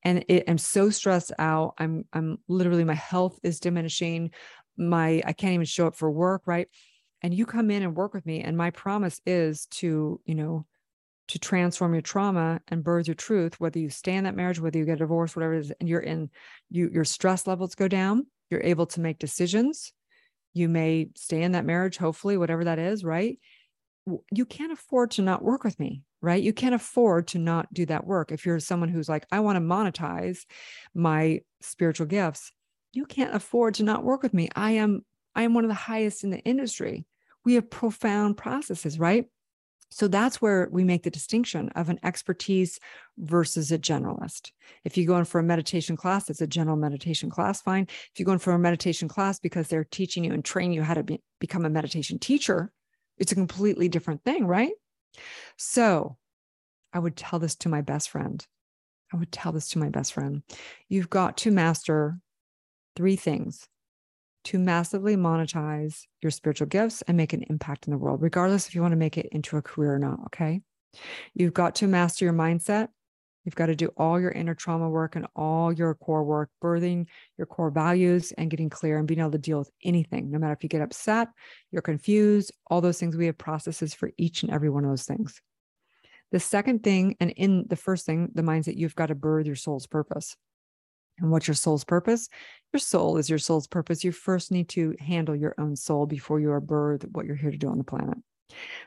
and 0.02 0.24
it, 0.28 0.44
i'm 0.48 0.58
so 0.58 0.90
stressed 0.90 1.32
out. 1.38 1.74
I'm 1.78 2.04
i'm 2.12 2.38
literally 2.48 2.84
my 2.84 2.94
health 2.94 3.38
is 3.42 3.60
diminishing. 3.60 4.30
My 4.76 5.22
i 5.24 5.32
can't 5.32 5.54
even 5.54 5.66
show 5.66 5.86
up 5.86 5.96
for 5.96 6.10
work 6.10 6.42
right? 6.46 6.68
And 7.22 7.34
you 7.34 7.46
come 7.46 7.70
in 7.70 7.82
and 7.82 7.96
work 7.96 8.14
with 8.14 8.26
me 8.26 8.42
and 8.42 8.56
my 8.56 8.70
promise 8.70 9.20
is 9.26 9.66
to 9.66 10.20
you 10.24 10.34
know 10.34 10.66
to 11.28 11.38
transform 11.40 11.92
your 11.92 12.02
trauma 12.02 12.60
and 12.68 12.84
birth 12.84 13.08
your 13.08 13.16
truth 13.16 13.58
whether 13.58 13.80
you 13.80 13.90
stay 13.90 14.14
in 14.14 14.24
that 14.24 14.36
marriage 14.36 14.60
whether 14.60 14.78
you 14.78 14.84
get 14.84 14.94
a 14.94 14.96
divorce 14.96 15.34
whatever 15.34 15.54
it 15.54 15.60
is 15.60 15.72
and 15.80 15.88
you're 15.88 16.00
in 16.00 16.30
you 16.70 16.88
your 16.92 17.04
stress 17.04 17.46
levels 17.46 17.74
go 17.74 17.88
down. 17.88 18.26
You're 18.50 18.62
able 18.62 18.86
to 18.86 19.00
make 19.00 19.18
decisions. 19.18 19.92
You 20.52 20.68
may 20.68 21.08
stay 21.16 21.42
in 21.42 21.52
that 21.52 21.64
marriage 21.64 21.96
hopefully 21.96 22.36
whatever 22.36 22.64
that 22.64 22.78
is 22.78 23.02
right 23.02 23.38
you 24.30 24.44
can't 24.44 24.72
afford 24.72 25.10
to 25.12 25.22
not 25.22 25.42
work 25.42 25.64
with 25.64 25.78
me 25.80 26.02
right? 26.26 26.42
You 26.42 26.52
can't 26.52 26.74
afford 26.74 27.28
to 27.28 27.38
not 27.38 27.72
do 27.72 27.86
that 27.86 28.04
work. 28.04 28.32
If 28.32 28.44
you're 28.44 28.58
someone 28.58 28.88
who's 28.88 29.08
like, 29.08 29.26
I 29.30 29.40
want 29.40 29.56
to 29.56 29.60
monetize 29.60 30.40
my 30.92 31.42
spiritual 31.60 32.06
gifts, 32.06 32.50
you 32.92 33.06
can't 33.06 33.34
afford 33.34 33.74
to 33.74 33.84
not 33.84 34.02
work 34.02 34.24
with 34.24 34.34
me. 34.34 34.48
I 34.56 34.72
am 34.72 35.02
I 35.34 35.42
am 35.42 35.54
one 35.54 35.64
of 35.64 35.68
the 35.68 35.74
highest 35.74 36.24
in 36.24 36.30
the 36.30 36.40
industry. 36.40 37.04
We 37.44 37.54
have 37.54 37.70
profound 37.70 38.38
processes, 38.38 38.98
right? 38.98 39.26
So 39.90 40.08
that's 40.08 40.42
where 40.42 40.68
we 40.72 40.82
make 40.82 41.04
the 41.04 41.10
distinction 41.10 41.68
of 41.76 41.90
an 41.90 42.00
expertise 42.02 42.80
versus 43.18 43.70
a 43.70 43.78
generalist. 43.78 44.50
If 44.84 44.96
you 44.96 45.06
go 45.06 45.16
in 45.18 45.26
for 45.26 45.38
a 45.38 45.44
meditation 45.44 45.96
class, 45.96 46.28
it's 46.28 46.40
a 46.40 46.46
general 46.46 46.76
meditation 46.76 47.30
class, 47.30 47.62
fine. 47.62 47.86
If 48.12 48.18
you 48.18 48.24
go 48.24 48.32
in 48.32 48.40
for 48.40 48.52
a 48.52 48.58
meditation 48.58 49.06
class 49.06 49.38
because 49.38 49.68
they're 49.68 49.84
teaching 49.84 50.24
you 50.24 50.32
and 50.32 50.44
training 50.44 50.72
you 50.72 50.82
how 50.82 50.94
to 50.94 51.04
be, 51.04 51.22
become 51.38 51.64
a 51.64 51.70
meditation 51.70 52.18
teacher, 52.18 52.72
it's 53.18 53.32
a 53.32 53.36
completely 53.36 53.88
different 53.88 54.24
thing, 54.24 54.46
right? 54.46 54.72
So 55.56 56.16
I 56.92 56.98
would 56.98 57.16
tell 57.16 57.38
this 57.38 57.54
to 57.56 57.68
my 57.68 57.80
best 57.80 58.10
friend. 58.10 58.44
I 59.12 59.16
would 59.16 59.32
tell 59.32 59.52
this 59.52 59.68
to 59.70 59.78
my 59.78 59.88
best 59.88 60.12
friend. 60.12 60.42
You've 60.88 61.10
got 61.10 61.36
to 61.38 61.50
master 61.50 62.18
three 62.96 63.16
things 63.16 63.68
to 64.44 64.58
massively 64.58 65.16
monetize 65.16 66.02
your 66.22 66.30
spiritual 66.30 66.68
gifts 66.68 67.02
and 67.02 67.16
make 67.16 67.32
an 67.32 67.44
impact 67.50 67.86
in 67.86 67.90
the 67.90 67.98
world, 67.98 68.22
regardless 68.22 68.68
if 68.68 68.74
you 68.74 68.80
want 68.80 68.92
to 68.92 68.96
make 68.96 69.18
it 69.18 69.28
into 69.32 69.56
a 69.56 69.62
career 69.62 69.94
or 69.94 69.98
not. 69.98 70.20
Okay. 70.26 70.62
You've 71.34 71.54
got 71.54 71.74
to 71.76 71.86
master 71.86 72.24
your 72.24 72.34
mindset. 72.34 72.88
You've 73.46 73.54
got 73.54 73.66
to 73.66 73.76
do 73.76 73.92
all 73.96 74.20
your 74.20 74.32
inner 74.32 74.56
trauma 74.56 74.90
work 74.90 75.14
and 75.14 75.26
all 75.36 75.72
your 75.72 75.94
core 75.94 76.24
work, 76.24 76.50
birthing 76.62 77.06
your 77.38 77.46
core 77.46 77.70
values 77.70 78.32
and 78.32 78.50
getting 78.50 78.68
clear 78.68 78.98
and 78.98 79.06
being 79.06 79.20
able 79.20 79.30
to 79.30 79.38
deal 79.38 79.60
with 79.60 79.70
anything, 79.84 80.32
no 80.32 80.38
matter 80.38 80.52
if 80.52 80.64
you 80.64 80.68
get 80.68 80.82
upset, 80.82 81.28
you're 81.70 81.80
confused, 81.80 82.52
all 82.66 82.80
those 82.80 82.98
things. 82.98 83.16
We 83.16 83.26
have 83.26 83.38
processes 83.38 83.94
for 83.94 84.10
each 84.18 84.42
and 84.42 84.52
every 84.52 84.68
one 84.68 84.84
of 84.84 84.90
those 84.90 85.04
things. 85.04 85.40
The 86.32 86.40
second 86.40 86.82
thing, 86.82 87.16
and 87.20 87.30
in 87.30 87.66
the 87.68 87.76
first 87.76 88.04
thing, 88.04 88.30
the 88.34 88.42
mindset, 88.42 88.76
you've 88.76 88.96
got 88.96 89.06
to 89.06 89.14
birth 89.14 89.46
your 89.46 89.54
soul's 89.54 89.86
purpose. 89.86 90.36
And 91.18 91.30
what's 91.30 91.46
your 91.46 91.54
soul's 91.54 91.84
purpose? 91.84 92.28
Your 92.72 92.80
soul 92.80 93.16
is 93.16 93.30
your 93.30 93.38
soul's 93.38 93.68
purpose. 93.68 94.02
You 94.02 94.10
first 94.10 94.50
need 94.50 94.68
to 94.70 94.96
handle 94.98 95.36
your 95.36 95.54
own 95.56 95.76
soul 95.76 96.04
before 96.04 96.40
you 96.40 96.50
are 96.50 96.60
birthed 96.60 97.10
what 97.12 97.26
you're 97.26 97.36
here 97.36 97.52
to 97.52 97.56
do 97.56 97.68
on 97.68 97.78
the 97.78 97.84
planet. 97.84 98.18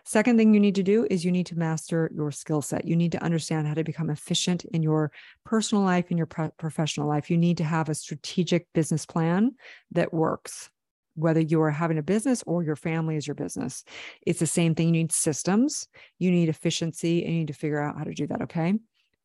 Second 0.03 0.37
thing 0.37 0.53
you 0.53 0.59
need 0.59 0.75
to 0.75 0.83
do 0.83 1.05
is 1.09 1.23
you 1.23 1.31
need 1.31 1.45
to 1.47 1.57
master 1.57 2.09
your 2.13 2.31
skill 2.31 2.61
set. 2.61 2.85
You 2.85 2.95
need 2.95 3.11
to 3.11 3.23
understand 3.23 3.67
how 3.67 3.73
to 3.73 3.83
become 3.83 4.09
efficient 4.09 4.65
in 4.65 4.81
your 4.81 5.11
personal 5.45 5.83
life, 5.83 6.05
and 6.09 6.17
your 6.17 6.27
pro- 6.27 6.51
professional 6.57 7.07
life. 7.07 7.29
You 7.29 7.37
need 7.37 7.57
to 7.57 7.63
have 7.63 7.89
a 7.89 7.95
strategic 7.95 8.67
business 8.73 9.05
plan 9.05 9.51
that 9.91 10.13
works, 10.13 10.69
whether 11.15 11.41
you 11.41 11.61
are 11.61 11.71
having 11.71 11.97
a 11.97 12.03
business 12.03 12.43
or 12.47 12.63
your 12.63 12.75
family 12.75 13.15
is 13.15 13.27
your 13.27 13.35
business. 13.35 13.83
It's 14.25 14.39
the 14.39 14.47
same 14.47 14.75
thing. 14.75 14.87
You 14.87 14.93
need 14.93 15.11
systems, 15.11 15.87
you 16.17 16.31
need 16.31 16.49
efficiency, 16.49 17.23
and 17.23 17.33
you 17.33 17.39
need 17.39 17.47
to 17.47 17.53
figure 17.53 17.81
out 17.81 17.97
how 17.97 18.03
to 18.03 18.13
do 18.13 18.27
that. 18.27 18.41
Okay 18.43 18.75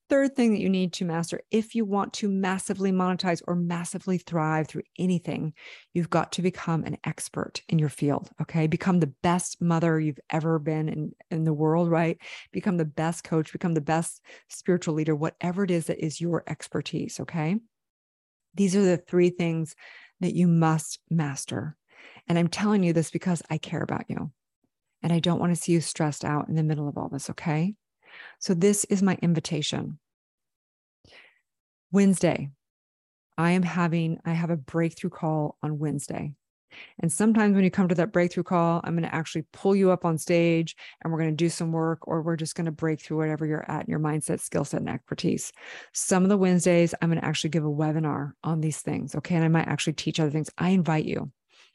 third 0.08 0.36
thing 0.36 0.52
that 0.52 0.60
you 0.60 0.68
need 0.68 0.92
to 0.92 1.04
master 1.04 1.40
if 1.50 1.74
you 1.74 1.84
want 1.84 2.12
to 2.12 2.28
massively 2.28 2.92
monetize 2.92 3.42
or 3.46 3.54
massively 3.54 4.18
thrive 4.18 4.68
through 4.68 4.82
anything, 4.98 5.52
you've 5.92 6.10
got 6.10 6.32
to 6.32 6.42
become 6.42 6.84
an 6.84 6.96
expert 7.04 7.62
in 7.68 7.78
your 7.78 7.88
field. 7.88 8.30
Okay. 8.40 8.66
Become 8.66 9.00
the 9.00 9.12
best 9.22 9.60
mother 9.60 9.98
you've 9.98 10.20
ever 10.30 10.58
been 10.58 10.88
in, 10.88 11.12
in 11.30 11.44
the 11.44 11.52
world, 11.52 11.90
right? 11.90 12.18
Become 12.52 12.76
the 12.76 12.84
best 12.84 13.24
coach, 13.24 13.52
become 13.52 13.74
the 13.74 13.80
best 13.80 14.20
spiritual 14.48 14.94
leader, 14.94 15.14
whatever 15.14 15.64
it 15.64 15.70
is 15.70 15.86
that 15.86 16.04
is 16.04 16.20
your 16.20 16.44
expertise. 16.46 17.20
Okay. 17.20 17.56
These 18.54 18.76
are 18.76 18.82
the 18.82 18.98
three 18.98 19.30
things 19.30 19.74
that 20.20 20.34
you 20.34 20.46
must 20.46 21.00
master. 21.10 21.76
And 22.28 22.38
I'm 22.38 22.48
telling 22.48 22.82
you 22.82 22.92
this 22.92 23.10
because 23.10 23.42
I 23.50 23.58
care 23.58 23.82
about 23.82 24.04
you. 24.08 24.30
And 25.02 25.12
I 25.12 25.18
don't 25.18 25.38
want 25.38 25.54
to 25.54 25.60
see 25.60 25.72
you 25.72 25.80
stressed 25.80 26.24
out 26.24 26.48
in 26.48 26.54
the 26.54 26.62
middle 26.62 26.88
of 26.88 26.96
all 26.96 27.08
this. 27.08 27.28
Okay. 27.30 27.74
So, 28.38 28.54
this 28.54 28.84
is 28.84 29.02
my 29.02 29.18
invitation. 29.22 29.98
Wednesday, 31.92 32.50
I 33.38 33.52
am 33.52 33.62
having, 33.62 34.18
I 34.24 34.32
have 34.32 34.50
a 34.50 34.56
breakthrough 34.56 35.10
call 35.10 35.56
on 35.62 35.78
Wednesday. 35.78 36.34
And 36.98 37.12
sometimes 37.12 37.54
when 37.54 37.64
you 37.64 37.70
come 37.70 37.88
to 37.88 37.94
that 37.94 38.12
breakthrough 38.12 38.42
call, 38.42 38.80
I'm 38.82 38.94
going 38.94 39.08
to 39.08 39.14
actually 39.14 39.44
pull 39.52 39.76
you 39.76 39.90
up 39.90 40.04
on 40.04 40.18
stage 40.18 40.76
and 41.02 41.12
we're 41.12 41.20
going 41.20 41.30
to 41.30 41.36
do 41.36 41.48
some 41.48 41.72
work, 41.72 42.06
or 42.08 42.22
we're 42.22 42.36
just 42.36 42.54
going 42.54 42.64
to 42.66 42.72
break 42.72 43.00
through 43.00 43.18
whatever 43.18 43.46
you're 43.46 43.70
at 43.70 43.84
in 43.84 43.90
your 43.90 44.00
mindset, 44.00 44.40
skill 44.40 44.64
set, 44.64 44.80
and 44.80 44.90
expertise. 44.90 45.52
Some 45.92 46.22
of 46.22 46.28
the 46.28 46.36
Wednesdays, 46.36 46.94
I'm 47.00 47.10
going 47.10 47.20
to 47.20 47.26
actually 47.26 47.50
give 47.50 47.64
a 47.64 47.68
webinar 47.68 48.32
on 48.42 48.60
these 48.60 48.80
things. 48.80 49.14
Okay. 49.14 49.36
And 49.36 49.44
I 49.44 49.48
might 49.48 49.68
actually 49.68 49.94
teach 49.94 50.20
other 50.20 50.30
things. 50.30 50.50
I 50.58 50.70
invite 50.70 51.04
you. 51.04 51.30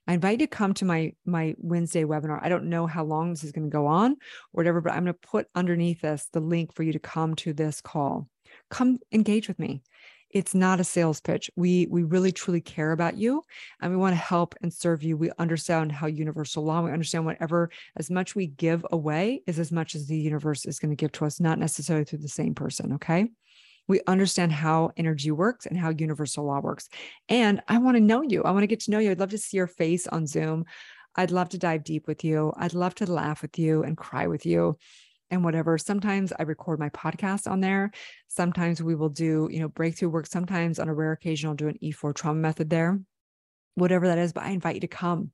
I 0.09 0.13
invite 0.13 0.39
you 0.39 0.47
to 0.47 0.47
come 0.47 0.73
to 0.73 0.85
my 0.85 1.13
my 1.23 1.53
Wednesday 1.59 2.03
webinar. 2.03 2.39
I 2.41 2.49
don't 2.49 2.67
know 2.67 2.87
how 2.87 3.03
long 3.03 3.29
this 3.29 3.43
is 3.43 3.51
going 3.51 3.69
to 3.69 3.71
go 3.71 3.85
on 3.85 4.13
or 4.13 4.15
whatever, 4.53 4.81
but 4.81 4.93
I'm 4.93 5.03
going 5.03 5.13
to 5.13 5.27
put 5.27 5.45
underneath 5.53 6.01
this 6.01 6.27
the 6.33 6.39
link 6.39 6.73
for 6.73 6.81
you 6.81 6.93
to 6.93 6.99
come 6.99 7.35
to 7.35 7.53
this 7.53 7.79
call. 7.79 8.27
Come 8.71 8.97
engage 9.11 9.47
with 9.47 9.59
me 9.59 9.83
it's 10.31 10.53
not 10.53 10.79
a 10.79 10.83
sales 10.83 11.19
pitch. 11.19 11.49
We 11.55 11.87
we 11.87 12.03
really 12.03 12.31
truly 12.31 12.61
care 12.61 12.91
about 12.91 13.17
you 13.17 13.43
and 13.81 13.91
we 13.91 13.97
want 13.97 14.13
to 14.13 14.21
help 14.21 14.55
and 14.61 14.71
serve 14.71 15.01
you. 15.03 15.17
We 15.17 15.31
understand 15.39 15.91
how 15.91 16.07
universal 16.07 16.63
law, 16.63 16.81
we 16.81 16.91
understand 16.91 17.25
whatever 17.25 17.71
as 17.97 18.11
much 18.11 18.35
we 18.35 18.47
give 18.47 18.85
away 18.91 19.41
is 19.47 19.59
as 19.59 19.71
much 19.71 19.95
as 19.95 20.07
the 20.07 20.17
universe 20.17 20.65
is 20.65 20.79
going 20.79 20.91
to 20.91 20.95
give 20.95 21.11
to 21.13 21.25
us, 21.25 21.39
not 21.39 21.57
necessarily 21.57 22.05
through 22.05 22.19
the 22.19 22.27
same 22.27 22.53
person. 22.53 22.93
Okay. 22.93 23.27
We 23.89 23.99
understand 24.07 24.53
how 24.53 24.91
energy 24.95 25.31
works 25.31 25.65
and 25.65 25.77
how 25.77 25.89
universal 25.89 26.45
law 26.45 26.61
works. 26.61 26.87
And 27.27 27.61
I 27.67 27.79
want 27.79 27.97
to 27.97 28.01
know 28.01 28.21
you. 28.21 28.43
I 28.43 28.51
want 28.51 28.63
to 28.63 28.67
get 28.67 28.79
to 28.81 28.91
know 28.91 28.99
you. 28.99 29.11
I'd 29.11 29.19
love 29.19 29.31
to 29.31 29.37
see 29.37 29.57
your 29.57 29.67
face 29.67 30.07
on 30.07 30.25
Zoom. 30.25 30.63
I'd 31.15 31.31
love 31.31 31.49
to 31.49 31.57
dive 31.57 31.83
deep 31.83 32.07
with 32.07 32.23
you. 32.23 32.53
I'd 32.55 32.73
love 32.73 32.95
to 32.95 33.11
laugh 33.11 33.41
with 33.41 33.59
you 33.59 33.83
and 33.83 33.97
cry 33.97 34.27
with 34.27 34.45
you 34.45 34.77
and 35.31 35.43
whatever. 35.43 35.77
Sometimes 35.77 36.31
I 36.37 36.43
record 36.43 36.79
my 36.79 36.89
podcast 36.89 37.49
on 37.49 37.59
there. 37.59 37.91
Sometimes 38.27 38.81
we 38.81 38.95
will 38.95 39.09
do, 39.09 39.49
you 39.51 39.59
know, 39.59 39.67
breakthrough 39.67 40.09
work. 40.09 40.27
Sometimes 40.27 40.79
on 40.79 40.87
a 40.87 40.93
rare 40.93 41.11
occasion, 41.11 41.49
I'll 41.49 41.55
do 41.55 41.67
an 41.67 41.79
E4 41.83 42.13
trauma 42.13 42.39
method 42.39 42.69
there, 42.69 42.99
whatever 43.75 44.07
that 44.07 44.17
is. 44.17 44.33
But 44.33 44.43
I 44.43 44.51
invite 44.51 44.75
you 44.75 44.81
to 44.81 44.87
come. 44.87 45.31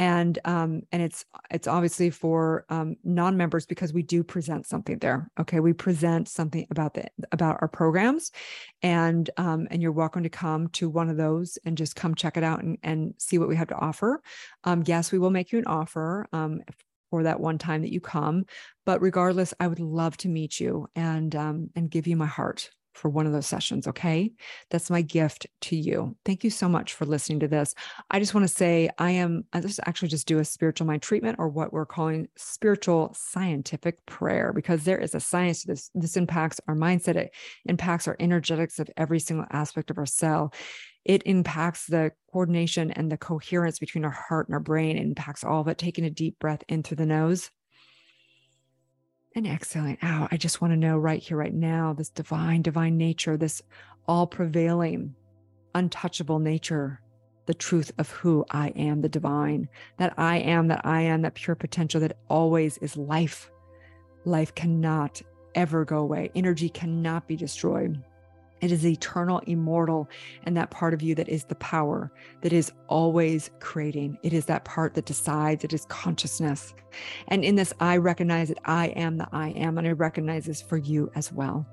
And 0.00 0.38
um, 0.46 0.80
and 0.92 1.02
it's 1.02 1.26
it's 1.50 1.68
obviously 1.68 2.08
for 2.08 2.64
um, 2.70 2.96
non-members 3.04 3.66
because 3.66 3.92
we 3.92 4.02
do 4.02 4.24
present 4.24 4.66
something 4.66 4.98
there. 4.98 5.30
Okay, 5.38 5.60
we 5.60 5.74
present 5.74 6.26
something 6.26 6.66
about 6.70 6.94
the 6.94 7.04
about 7.32 7.58
our 7.60 7.68
programs, 7.68 8.32
and 8.80 9.28
um, 9.36 9.68
and 9.70 9.82
you're 9.82 9.92
welcome 9.92 10.22
to 10.22 10.30
come 10.30 10.68
to 10.68 10.88
one 10.88 11.10
of 11.10 11.18
those 11.18 11.58
and 11.66 11.76
just 11.76 11.96
come 11.96 12.14
check 12.14 12.38
it 12.38 12.42
out 12.42 12.62
and, 12.62 12.78
and 12.82 13.12
see 13.18 13.36
what 13.36 13.48
we 13.48 13.56
have 13.56 13.68
to 13.68 13.76
offer. 13.76 14.22
Um, 14.64 14.82
yes, 14.86 15.12
we 15.12 15.18
will 15.18 15.28
make 15.28 15.52
you 15.52 15.58
an 15.58 15.66
offer 15.66 16.26
um, 16.32 16.62
for 17.10 17.24
that 17.24 17.38
one 17.38 17.58
time 17.58 17.82
that 17.82 17.92
you 17.92 18.00
come. 18.00 18.46
But 18.86 19.02
regardless, 19.02 19.52
I 19.60 19.66
would 19.66 19.80
love 19.80 20.16
to 20.18 20.28
meet 20.28 20.58
you 20.58 20.88
and 20.96 21.36
um, 21.36 21.70
and 21.76 21.90
give 21.90 22.06
you 22.06 22.16
my 22.16 22.26
heart 22.26 22.70
for 22.94 23.08
one 23.08 23.26
of 23.26 23.32
those 23.32 23.46
sessions. 23.46 23.86
Okay. 23.86 24.32
That's 24.70 24.90
my 24.90 25.02
gift 25.02 25.46
to 25.62 25.76
you. 25.76 26.16
Thank 26.24 26.44
you 26.44 26.50
so 26.50 26.68
much 26.68 26.94
for 26.94 27.06
listening 27.06 27.40
to 27.40 27.48
this. 27.48 27.74
I 28.10 28.18
just 28.18 28.34
want 28.34 28.46
to 28.46 28.54
say 28.54 28.90
I 28.98 29.12
am, 29.12 29.44
I 29.52 29.60
just 29.60 29.80
actually 29.86 30.08
just 30.08 30.26
do 30.26 30.38
a 30.38 30.44
spiritual 30.44 30.86
mind 30.86 31.02
treatment 31.02 31.36
or 31.38 31.48
what 31.48 31.72
we're 31.72 31.86
calling 31.86 32.28
spiritual 32.36 33.14
scientific 33.16 34.04
prayer 34.06 34.52
because 34.52 34.84
there 34.84 34.98
is 34.98 35.14
a 35.14 35.20
science 35.20 35.62
to 35.62 35.68
this. 35.68 35.90
This 35.94 36.16
impacts 36.16 36.60
our 36.68 36.74
mindset, 36.74 37.16
it 37.16 37.34
impacts 37.66 38.08
our 38.08 38.16
energetics 38.18 38.78
of 38.78 38.90
every 38.96 39.20
single 39.20 39.46
aspect 39.50 39.90
of 39.90 39.98
our 39.98 40.06
cell 40.06 40.52
it 41.04 41.22
impacts 41.24 41.86
the 41.86 42.12
coordination 42.30 42.90
and 42.90 43.10
the 43.10 43.16
coherence 43.16 43.78
between 43.78 44.04
our 44.04 44.10
heart 44.10 44.48
and 44.48 44.54
our 44.54 44.60
brain. 44.60 44.98
It 44.98 45.02
impacts 45.02 45.42
all 45.42 45.62
of 45.62 45.68
it. 45.68 45.78
Taking 45.78 46.04
a 46.04 46.10
deep 46.10 46.38
breath 46.38 46.62
in 46.68 46.82
through 46.82 46.98
the 46.98 47.06
nose 47.06 47.50
and 49.34 49.46
exhaling 49.46 49.98
out. 50.02 50.28
I 50.32 50.36
just 50.36 50.60
want 50.60 50.72
to 50.72 50.76
know 50.76 50.98
right 50.98 51.22
here, 51.22 51.36
right 51.36 51.54
now, 51.54 51.92
this 51.92 52.10
divine, 52.10 52.62
divine 52.62 52.96
nature, 52.96 53.36
this 53.36 53.62
all 54.06 54.26
prevailing, 54.26 55.14
untouchable 55.74 56.38
nature, 56.38 57.00
the 57.46 57.54
truth 57.54 57.92
of 57.98 58.10
who 58.10 58.44
I 58.50 58.68
am, 58.70 59.02
the 59.02 59.08
divine, 59.08 59.68
that 59.98 60.14
I 60.16 60.38
am, 60.38 60.68
that 60.68 60.84
I 60.84 61.02
am, 61.02 61.22
that 61.22 61.34
pure 61.34 61.56
potential 61.56 62.00
that 62.00 62.16
always 62.28 62.78
is 62.78 62.96
life. 62.96 63.50
Life 64.24 64.54
cannot 64.54 65.22
ever 65.54 65.84
go 65.84 65.98
away, 65.98 66.30
energy 66.34 66.68
cannot 66.68 67.26
be 67.26 67.36
destroyed. 67.36 68.02
It 68.60 68.72
is 68.72 68.86
eternal, 68.86 69.38
immortal, 69.46 70.08
and 70.44 70.56
that 70.56 70.70
part 70.70 70.94
of 70.94 71.02
you 71.02 71.14
that 71.14 71.28
is 71.28 71.44
the 71.44 71.54
power 71.56 72.12
that 72.42 72.52
is 72.52 72.72
always 72.88 73.50
creating. 73.60 74.18
It 74.22 74.32
is 74.32 74.46
that 74.46 74.64
part 74.64 74.94
that 74.94 75.06
decides, 75.06 75.64
it 75.64 75.72
is 75.72 75.86
consciousness. 75.86 76.74
And 77.28 77.44
in 77.44 77.56
this, 77.56 77.72
I 77.80 77.96
recognize 77.96 78.48
that 78.48 78.60
I 78.64 78.88
am 78.88 79.16
the 79.16 79.28
I 79.32 79.50
am, 79.50 79.78
and 79.78 79.86
I 79.86 79.92
recognize 79.92 80.44
this 80.44 80.60
for 80.60 80.76
you 80.76 81.10
as 81.14 81.32
well. 81.32 81.66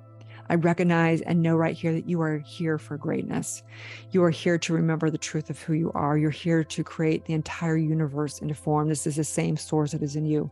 I 0.49 0.55
recognize 0.55 1.19
and 1.21 1.41
know 1.41 1.57
right 1.57 1.75
here 1.75 1.91
that 1.91 2.07
you 2.07 2.21
are 2.21 2.37
here 2.37 2.77
for 2.77 2.97
greatness. 2.97 3.63
You 4.11 4.23
are 4.23 4.29
here 4.29 4.57
to 4.59 4.73
remember 4.73 5.09
the 5.09 5.17
truth 5.17 5.49
of 5.49 5.61
who 5.61 5.73
you 5.73 5.91
are. 5.93 6.17
You're 6.17 6.29
here 6.29 6.63
to 6.63 6.83
create 6.85 7.25
the 7.25 7.33
entire 7.33 7.75
universe 7.75 8.39
into 8.39 8.55
form. 8.55 8.87
This 8.87 9.05
is 9.05 9.17
the 9.17 9.25
same 9.25 9.57
source 9.57 9.91
that 9.91 10.01
is 10.01 10.15
in 10.15 10.25
you 10.25 10.49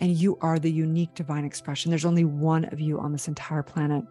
and 0.00 0.16
you 0.16 0.38
are 0.40 0.58
the 0.58 0.70
unique 0.70 1.14
divine 1.14 1.44
expression. 1.44 1.90
There's 1.90 2.04
only 2.04 2.24
one 2.24 2.64
of 2.66 2.80
you 2.80 2.98
on 2.98 3.12
this 3.12 3.28
entire 3.28 3.62
planet. 3.62 4.04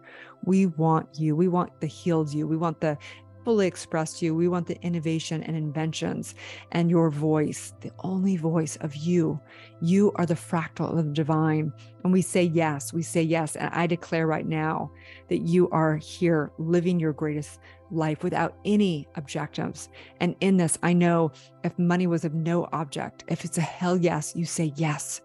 We 0.44 0.66
want 0.66 1.08
you. 1.18 1.34
We 1.34 1.48
want 1.48 1.80
the 1.80 1.86
healed 1.86 2.32
you. 2.32 2.46
We 2.46 2.56
want 2.56 2.80
the 2.80 2.98
fully 3.44 3.66
expressed 3.66 4.20
you. 4.20 4.34
We 4.34 4.46
want 4.46 4.66
the 4.66 4.78
innovation 4.82 5.42
and 5.42 5.56
inventions 5.56 6.34
and 6.72 6.90
your 6.90 7.08
voice, 7.08 7.72
the 7.80 7.90
only 8.00 8.36
voice 8.36 8.76
of 8.82 8.94
you. 8.94 9.40
You 9.80 10.12
are 10.16 10.26
the 10.26 10.34
fractal 10.34 10.90
of 10.90 11.06
the 11.06 11.12
divine. 11.12 11.72
And 12.04 12.12
we 12.12 12.22
say 12.22 12.44
yes, 12.44 12.92
we 12.92 13.02
say 13.02 13.22
yes. 13.22 13.56
And 13.56 13.70
I 13.74 13.86
declare 13.86 14.26
right 14.26 14.46
now 14.46 14.90
that 15.28 15.42
you 15.42 15.68
are 15.70 15.96
here 15.96 16.52
living 16.58 17.00
your 17.00 17.12
greatest 17.12 17.60
life 17.90 18.22
without 18.22 18.56
any 18.64 19.08
objectives. 19.16 19.88
And 20.20 20.36
in 20.40 20.56
this, 20.56 20.78
I 20.82 20.92
know 20.92 21.32
if 21.64 21.78
money 21.78 22.06
was 22.06 22.24
of 22.24 22.34
no 22.34 22.68
object, 22.72 23.24
if 23.28 23.44
it's 23.44 23.58
a 23.58 23.62
hell 23.62 23.96
yes, 23.96 24.34
you 24.36 24.44
say 24.44 24.72
yes. 24.76 25.20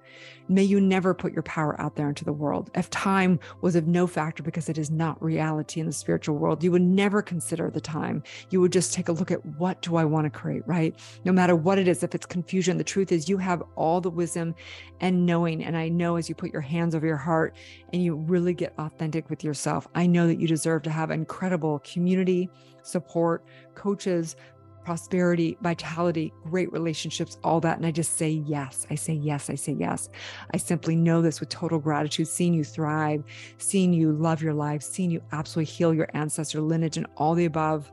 May 0.47 0.63
you 0.63 0.79
never 0.79 1.13
put 1.13 1.33
your 1.33 1.43
power 1.43 1.79
out 1.81 1.95
there 1.95 2.09
into 2.09 2.25
the 2.25 2.33
world. 2.33 2.69
If 2.75 2.89
time 2.89 3.39
was 3.61 3.75
of 3.75 3.87
no 3.87 4.05
factor 4.05 4.43
because 4.43 4.69
it 4.69 4.77
is 4.77 4.91
not 4.91 5.21
reality 5.23 5.79
in 5.79 5.87
the 5.87 5.93
spiritual 5.93 6.35
world, 6.35 6.63
you 6.63 6.71
would 6.71 6.81
never 6.81 7.21
consider 7.21 7.71
the 7.71 7.81
time. 7.81 8.21
You 8.49 8.61
would 8.61 8.71
just 8.71 8.93
take 8.93 9.07
a 9.07 9.13
look 9.13 9.31
at 9.31 9.43
what 9.45 9.81
do 9.81 9.95
I 9.95 10.05
want 10.05 10.25
to 10.25 10.29
create, 10.29 10.67
right? 10.67 10.95
No 11.25 11.31
matter 11.31 11.55
what 11.55 11.79
it 11.79 11.87
is, 11.87 12.03
if 12.03 12.13
it's 12.13 12.25
confusion, 12.25 12.77
the 12.77 12.83
truth 12.83 13.11
is 13.11 13.29
you 13.29 13.37
have 13.37 13.63
all 13.75 14.01
the 14.01 14.09
wisdom 14.09 14.53
and 14.99 15.25
knowing. 15.25 15.63
And 15.63 15.75
I 15.77 15.89
know 15.89 16.17
as 16.17 16.29
you 16.29 16.35
put 16.35 16.53
your 16.53 16.61
hands 16.63 16.95
over 16.95 17.05
your 17.05 17.17
heart 17.17 17.55
and 17.91 18.03
you 18.03 18.15
really 18.15 18.53
get 18.53 18.73
authentic 18.77 19.29
with 19.29 19.43
yourself, 19.43 19.87
I 19.93 20.07
know 20.07 20.27
that 20.27 20.39
you 20.39 20.47
deserve 20.47 20.81
to 20.83 20.89
have 20.89 21.11
incredible 21.11 21.79
community, 21.79 22.49
support, 22.81 23.45
coaches, 23.75 24.35
prosperity, 24.83 25.57
vitality, 25.61 26.33
great 26.43 26.71
relationships, 26.71 27.37
all 27.43 27.59
that. 27.61 27.77
And 27.77 27.85
I 27.85 27.91
just 27.91 28.17
say 28.17 28.29
yes. 28.29 28.85
I 28.89 28.95
say 28.95 29.13
yes. 29.13 29.49
I 29.49 29.55
say 29.55 29.73
yes. 29.73 30.09
I 30.53 30.57
simply 30.57 30.95
know 30.95 31.21
this 31.21 31.39
with 31.39 31.49
total 31.49 31.79
gratitude, 31.79 32.27
seeing 32.27 32.53
you 32.53 32.63
thrive, 32.63 33.23
seeing 33.57 33.93
you 33.93 34.11
love 34.11 34.41
your 34.41 34.53
life, 34.53 34.83
seeing 34.83 35.09
you 35.11 35.21
absolutely 35.31 35.71
heal 35.71 35.93
your 35.93 36.09
ancestor 36.13 36.61
lineage 36.61 36.97
and 36.97 37.07
all 37.15 37.33
the 37.33 37.45
above. 37.45 37.91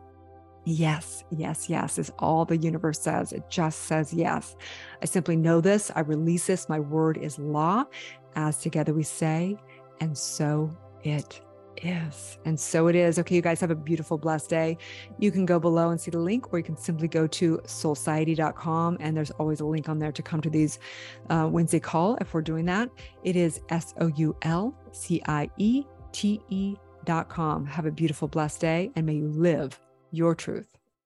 Yes, 0.66 1.24
yes, 1.30 1.70
yes 1.70 1.98
is 1.98 2.12
all 2.18 2.44
the 2.44 2.56
universe 2.56 3.00
says. 3.00 3.32
It 3.32 3.48
just 3.48 3.82
says 3.84 4.12
yes. 4.12 4.56
I 5.02 5.06
simply 5.06 5.36
know 5.36 5.60
this. 5.60 5.90
I 5.96 6.00
release 6.00 6.46
this. 6.46 6.68
My 6.68 6.80
word 6.80 7.16
is 7.16 7.38
law. 7.38 7.84
As 8.36 8.58
together 8.58 8.94
we 8.94 9.02
say, 9.02 9.56
and 10.00 10.16
so 10.16 10.70
it 11.02 11.40
is. 11.82 12.38
And 12.44 12.58
so 12.58 12.88
it 12.88 12.96
is. 12.96 13.18
Okay, 13.18 13.34
you 13.34 13.42
guys 13.42 13.60
have 13.60 13.70
a 13.70 13.74
beautiful, 13.74 14.18
blessed 14.18 14.50
day. 14.50 14.78
You 15.18 15.30
can 15.30 15.46
go 15.46 15.58
below 15.58 15.90
and 15.90 16.00
see 16.00 16.10
the 16.10 16.18
link, 16.18 16.52
or 16.52 16.58
you 16.58 16.64
can 16.64 16.76
simply 16.76 17.08
go 17.08 17.26
to 17.26 17.58
soulciety.com. 17.58 18.98
And 19.00 19.16
there's 19.16 19.30
always 19.32 19.60
a 19.60 19.66
link 19.66 19.88
on 19.88 19.98
there 19.98 20.12
to 20.12 20.22
come 20.22 20.40
to 20.42 20.50
these 20.50 20.78
uh, 21.28 21.48
Wednesday 21.50 21.80
call 21.80 22.16
if 22.20 22.34
we're 22.34 22.42
doing 22.42 22.66
that. 22.66 22.90
It 23.24 23.36
is 23.36 23.60
S 23.68 23.94
O 24.00 24.08
U 24.08 24.36
L 24.42 24.74
C 24.92 25.22
I 25.26 25.50
E 25.58 25.84
T 26.12 26.40
E.com. 26.48 27.66
Have 27.66 27.86
a 27.86 27.90
beautiful, 27.90 28.28
blessed 28.28 28.60
day, 28.60 28.90
and 28.96 29.06
may 29.06 29.14
you 29.14 29.28
live 29.28 29.78
your 30.10 30.34
truth. 30.34 30.79